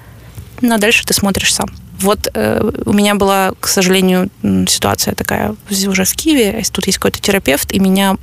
[0.61, 1.67] Но дальше ты смотришь сам.
[1.99, 4.29] Вот э, у меня была, к сожалению,
[4.67, 6.63] ситуация такая уже в Киеве.
[6.71, 8.17] Тут есть какой-то терапевт, и меня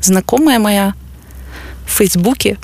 [0.00, 0.94] знакомая моя
[1.86, 2.58] в Фейсбуке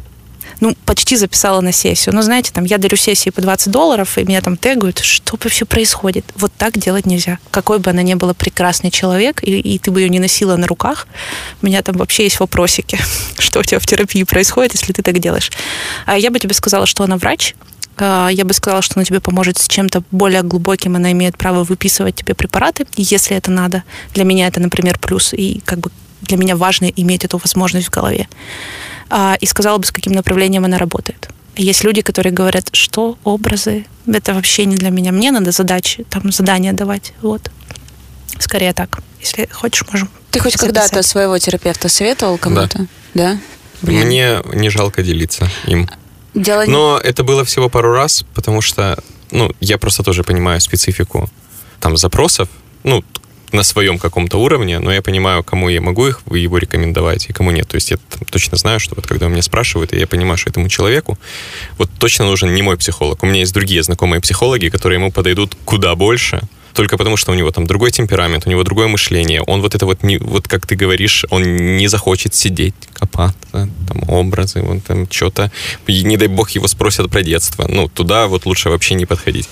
[0.61, 2.15] ну, почти записала на сессию.
[2.15, 5.65] Но, знаете, там, я дарю сессии по 20 долларов, и меня там тегают, что вообще
[5.65, 6.25] происходит?
[6.37, 7.39] Вот так делать нельзя.
[7.51, 10.67] Какой бы она ни была прекрасный человек, и, и ты бы ее не носила на
[10.67, 11.09] руках,
[11.63, 12.99] у меня там вообще есть вопросики,
[13.39, 15.51] что у тебя в терапии происходит, если ты так делаешь.
[16.07, 17.55] А я бы тебе сказала, что она врач,
[17.97, 21.65] а, я бы сказала, что она тебе поможет с чем-то более глубоким, она имеет право
[21.65, 23.83] выписывать тебе препараты, если это надо.
[24.15, 25.91] Для меня это, например, плюс, и как бы
[26.23, 28.29] для меня важно иметь эту возможность в голове.
[29.11, 31.29] А, и сказала бы, с каким направлением она работает.
[31.57, 35.13] Есть люди, которые говорят, что образы, это вообще не для меня.
[35.13, 37.13] Мне надо задачи, там задания давать.
[37.21, 37.51] Вот.
[38.39, 39.01] Скорее так.
[39.21, 40.09] Если хочешь, можем.
[40.31, 42.87] Ты хоть когда-то своего терапевта советовал кому-то?
[43.15, 43.33] Да.
[43.33, 43.39] да?
[43.83, 45.89] Мне не жалко делиться им.
[46.35, 48.97] Дело Но это было всего пару раз, потому что,
[49.33, 51.29] ну, я просто тоже понимаю специфику
[51.81, 52.49] там запросов.
[52.85, 53.05] Ну,
[53.53, 57.51] на своем каком-то уровне, но я понимаю, кому я могу их, его рекомендовать и кому
[57.51, 57.69] нет.
[57.69, 57.99] То есть я
[58.31, 61.19] точно знаю, что вот когда меня спрашивают, и я понимаю, что этому человеку
[61.79, 63.23] вот точно нужен не мой психолог.
[63.23, 66.41] У меня есть другие знакомые психологи, которые ему подойдут куда больше,
[66.75, 69.43] только потому что у него там другой темперамент, у него другое мышление.
[69.43, 74.09] Он вот это вот, не, вот как ты говоришь, он не захочет сидеть, копаться, там
[74.09, 75.51] образы, вот там что-то.
[75.89, 77.67] Не дай бог его спросят про детство.
[77.69, 79.49] Ну, туда вот лучше вообще не подходить.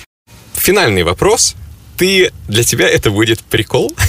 [0.53, 1.55] Финальный вопрос—
[1.99, 3.93] ты, для тебя это будет прикол.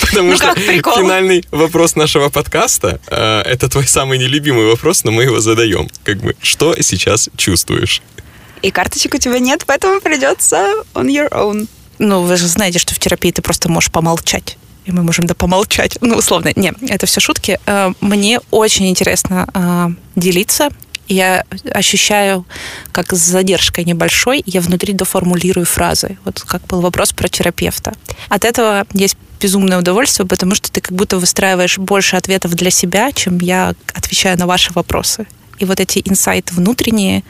[0.00, 0.96] Потому ну, что прикол?
[0.96, 5.88] финальный вопрос нашего подкаста э, это твой самый нелюбимый вопрос, но мы его задаем.
[6.04, 8.00] Как бы, что сейчас чувствуешь?
[8.62, 10.56] И карточек у тебя нет, поэтому придется
[10.94, 11.68] on your own.
[11.98, 14.56] Ну, вы же знаете, что в терапии ты просто можешь помолчать.
[14.86, 15.98] И мы можем да помолчать.
[16.00, 16.52] Ну, условно.
[16.54, 17.58] Не, это все шутки.
[17.66, 20.70] Э, мне очень интересно э, делиться
[21.08, 22.46] я ощущаю,
[22.92, 26.18] как с задержкой небольшой, я внутри доформулирую фразы.
[26.24, 27.94] Вот как был вопрос про терапевта.
[28.28, 33.12] От этого есть безумное удовольствие, потому что ты как будто выстраиваешь больше ответов для себя,
[33.12, 35.26] чем я отвечаю на ваши вопросы.
[35.58, 37.24] И вот эти инсайты внутренние,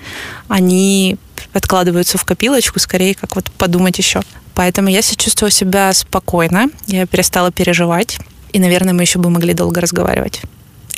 [0.48, 1.16] они
[1.52, 4.22] откладываются в копилочку, скорее как вот подумать еще.
[4.54, 8.18] Поэтому я сейчас чувствую себя спокойно, я перестала переживать,
[8.52, 10.42] и, наверное, мы еще бы могли долго разговаривать.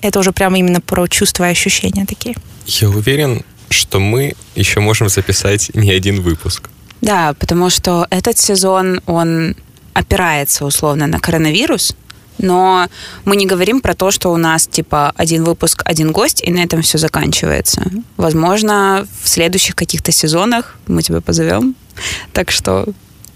[0.00, 2.36] Это уже прямо именно про чувства и ощущения такие.
[2.66, 6.68] Я уверен, что мы еще можем записать не один выпуск.
[7.00, 9.56] Да, потому что этот сезон, он
[9.94, 11.94] опирается условно на коронавирус,
[12.38, 12.88] но
[13.24, 16.60] мы не говорим про то, что у нас типа один выпуск, один гость, и на
[16.60, 17.82] этом все заканчивается.
[18.16, 21.74] Возможно, в следующих каких-то сезонах мы тебя позовем.
[22.32, 22.86] Так что,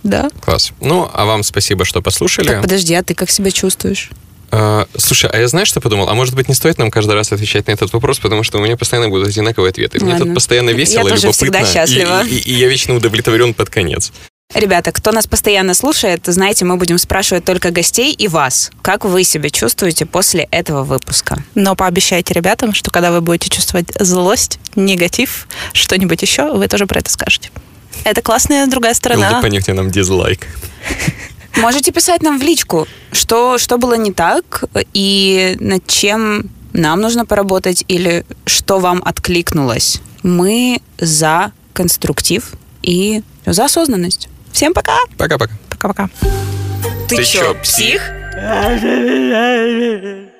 [0.02, 0.30] да.
[0.40, 0.72] Класс.
[0.80, 2.48] Ну, а вам спасибо, что послушали.
[2.48, 4.10] Так, подожди, а ты как себя чувствуешь?
[4.50, 6.08] А, слушай, а я знаешь, что подумал?
[6.08, 8.62] А может быть, не стоит нам каждый раз отвечать на этот вопрос, потому что у
[8.62, 9.98] меня постоянно будут одинаковые ответы.
[10.00, 10.14] Ладно.
[10.14, 11.32] Мне тут постоянно весело, я тоже любопытно.
[11.32, 12.24] Всегда счастлива.
[12.26, 14.12] И, и, и я вечно удовлетворен под конец.
[14.52, 18.70] Ребята, кто нас постоянно слушает, знаете, мы будем спрашивать только гостей и вас.
[18.82, 21.42] Как вы себя чувствуете после этого выпуска?
[21.56, 27.00] Но пообещайте ребятам, что когда вы будете чувствовать злость, негатив, что-нибудь еще, вы тоже про
[27.00, 27.50] это скажете.
[28.04, 29.36] Это классная другая сторона.
[29.36, 30.46] Лупаните нам дизлайк.
[31.56, 37.24] Можете писать нам в личку, что, что было не так и над чем нам нужно
[37.24, 40.00] поработать или что вам откликнулось.
[40.22, 42.52] Мы за конструктив
[42.82, 44.28] и за осознанность.
[44.52, 44.98] Всем пока!
[45.16, 45.54] Пока-пока.
[45.70, 46.10] Пока-пока.
[47.08, 48.10] Ты, Ты чё, псих?